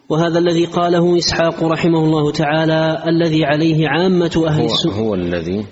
وهذا 0.10 0.40
الذي 0.40 0.66
قاله 0.66 1.18
إسحاق 1.18 1.64
رحمه 1.64 2.00
الله 2.00 2.32
تعالى 2.32 3.04
الذي 3.08 3.46
عليه 3.46 3.90
عامة 3.90 4.44
أهل 4.48 4.66
السنة. 4.66 4.94
هو, 4.94 5.04
هو 5.06 5.16
الذي 5.16 5.66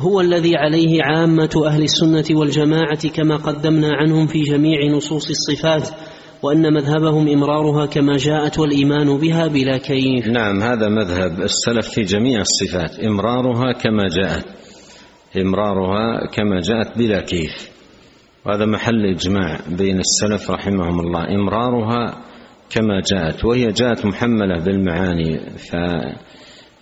هو 0.00 0.20
الذي 0.20 0.56
عليه 0.56 1.02
عامة 1.02 1.62
أهل 1.66 1.82
السنة 1.82 2.38
والجماعة 2.38 3.08
كما 3.08 3.36
قدمنا 3.36 3.88
عنهم 3.92 4.26
في 4.26 4.40
جميع 4.42 4.78
نصوص 4.96 5.28
الصفات 5.30 5.88
وأن 6.42 6.72
مذهبهم 6.74 7.28
إمرارها 7.28 7.86
كما 7.86 8.16
جاءت 8.16 8.58
والإيمان 8.58 9.18
بها 9.18 9.46
بلا 9.46 9.78
كيف. 9.78 10.26
نعم 10.26 10.62
هذا 10.62 10.88
مذهب 10.88 11.40
السلف 11.40 11.88
في 11.88 12.02
جميع 12.02 12.40
الصفات. 12.40 13.00
إمرارها 13.00 13.72
كما 13.72 14.08
جاءت. 14.08 14.44
إمرارها 15.36 16.26
كما 16.32 16.60
جاءت 16.60 16.98
بلا 16.98 17.20
كيف. 17.20 17.70
وهذا 18.46 18.64
محل 18.64 19.06
إجماع 19.06 19.60
بين 19.78 19.98
السلف 19.98 20.50
رحمهم 20.50 21.00
الله. 21.00 21.24
إمرارها 21.34 22.24
كما 22.70 23.00
جاءت 23.12 23.44
وهي 23.44 23.66
جاءت 23.66 24.06
محملة 24.06 24.64
بالمعاني. 24.64 25.40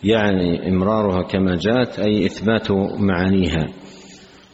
فيعني 0.02 0.68
إمرارها 0.68 1.22
كما 1.22 1.56
جاءت 1.56 1.98
أي 1.98 2.26
إثبات 2.26 2.70
معانيها 3.00 3.68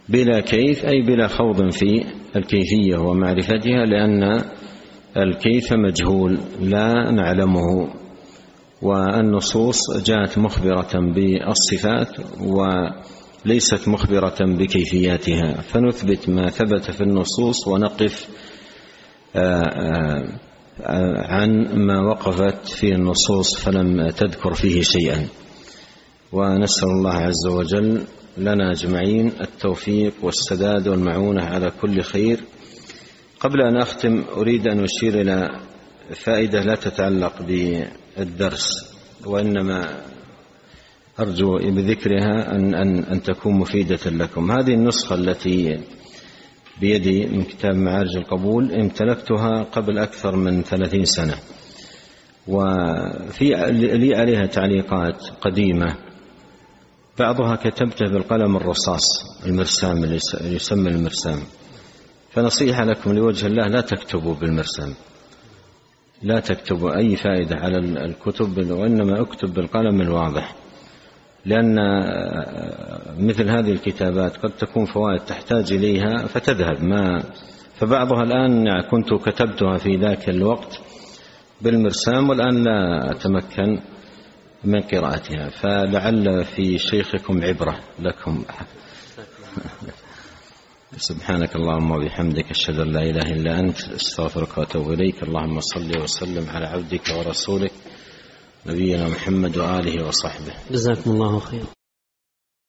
بلا 0.09 0.41
كيف 0.41 0.85
أي 0.85 1.03
بلا 1.03 1.27
خوض 1.27 1.71
في 1.71 2.05
الكيفية 2.37 2.97
ومعرفتها 2.97 3.87
لأن 3.87 4.43
الكيف 5.17 5.73
مجهول 5.73 6.39
لا 6.61 7.11
نعلمه 7.11 7.89
والنصوص 8.83 9.79
جاءت 10.07 10.39
مخبرة 10.39 11.13
بالصفات 11.15 12.09
وليست 12.41 13.89
مخبرة 13.89 14.37
بكيفياتها. 14.41 15.53
فنثبت 15.61 16.29
ما 16.29 16.47
ثبت 16.49 16.91
في 16.91 17.01
النصوص 17.01 17.69
ونقف 17.69 18.29
عن 20.81 21.79
ما 21.87 22.01
وقفت 22.01 22.69
فيه 22.69 22.93
النصوص 22.95 23.57
فلم 23.59 24.09
تذكر 24.09 24.55
فيه 24.55 24.83
شيئا. 24.83 25.29
ونسأل 26.33 26.89
الله 26.89 27.15
عز 27.15 27.47
وجل 27.47 28.05
لنا 28.39 28.71
أجمعين 28.71 29.33
التوفيق 29.41 30.13
والسداد 30.23 30.89
والمعونة 30.89 31.45
على 31.45 31.71
كل 31.81 32.03
خير. 32.03 32.41
قبل 33.41 33.61
أن 33.61 33.77
أختم 33.77 34.25
أريد 34.37 34.69
أن 34.69 34.85
أشير 34.85 35.21
إلى 35.21 35.61
فائدة 36.15 36.61
لا 36.61 36.75
تتعلق 36.75 37.43
بالدرس 37.43 38.69
وإنما 39.27 40.01
أرجو 41.21 41.59
بذكرها 41.59 42.57
أن 42.57 42.75
أن 42.75 43.05
أن 43.05 43.23
تكون 43.23 43.55
مفيدة 43.55 44.11
لكم. 44.11 44.51
هذه 44.51 44.75
النسخة 44.75 45.15
التي 45.15 45.81
بيدي 46.81 47.27
من 47.27 47.45
كتاب 47.45 47.75
معارج 47.75 48.17
القبول 48.17 48.73
امتلكتها 48.73 49.63
قبل 49.63 49.99
أكثر 49.99 50.37
من 50.37 50.63
ثلاثين 50.63 51.05
سنة. 51.05 51.35
وفي 52.49 53.45
لي 53.99 54.15
عليها 54.15 54.47
تعليقات 54.47 55.23
قديمة. 55.41 55.97
بعضها 57.19 57.57
كتبته 57.57 58.07
بالقلم 58.13 58.57
الرصاص 58.57 59.05
المرسام 59.47 60.05
اللي 60.05 60.19
يسمى 60.41 60.91
المرسام. 60.91 61.39
فنصيحة 62.31 62.85
لكم 62.85 63.13
لوجه 63.13 63.47
الله 63.47 63.69
لا 63.69 63.81
تكتبوا 63.81 64.35
بالمرسم 64.35 64.95
لا 66.23 66.41
تكتبوا 66.41 66.97
أي 66.97 67.17
فائدة 67.17 67.57
على 67.57 67.79
الكتب 67.79 68.71
وإنما 68.71 69.21
أكتب 69.21 69.55
بالقلم 69.55 70.01
الواضح. 70.01 70.55
لأن 71.47 71.77
مثل 73.19 73.51
هذه 73.51 73.73
الكتابات 73.73 74.37
قد 74.37 74.51
تكون 74.51 74.85
فوائد 74.85 75.21
تحتاج 75.21 75.73
إليها 75.73 76.27
فتذهب. 76.27 76.83
ما 76.83 77.23
فبعضها 77.75 78.23
الآن 78.23 78.81
كنت 78.91 79.15
كتبتها 79.15 79.79
في 79.79 79.97
ذاك 79.97 80.29
الوقت 80.29 80.81
بالمرسام 81.61 82.29
والآن 82.29 82.65
لا 82.65 83.11
أتمكن 83.11 83.81
من 84.65 84.81
قراءتها 84.81 85.49
فلعل 85.49 86.45
في 86.45 86.79
شيخكم 86.79 87.45
عبرة 87.45 87.79
لكم. 87.99 88.45
سبحانك 90.97 91.57
اللهم 91.57 91.91
وبحمدك 91.91 92.51
أشهد 92.51 92.79
أن 92.79 92.93
لا 92.93 93.03
إله 93.03 93.33
إلا 93.33 93.61
أنت 93.61 93.89
أستغفرك 93.89 94.59
وأتوب 94.59 94.93
إليك. 94.93 95.23
اللهم 95.23 95.61
صل 95.61 96.03
وسلم 96.03 96.51
على 96.51 96.67
عبدك 96.67 97.03
ورسولك. 97.19 97.73
نبينا 98.67 99.09
محمد 99.09 99.57
وآله 99.57 100.07
وصحبه. 100.07 100.55
جزاكم 100.71 101.11
الله 101.11 101.39
خيرا 101.39 101.67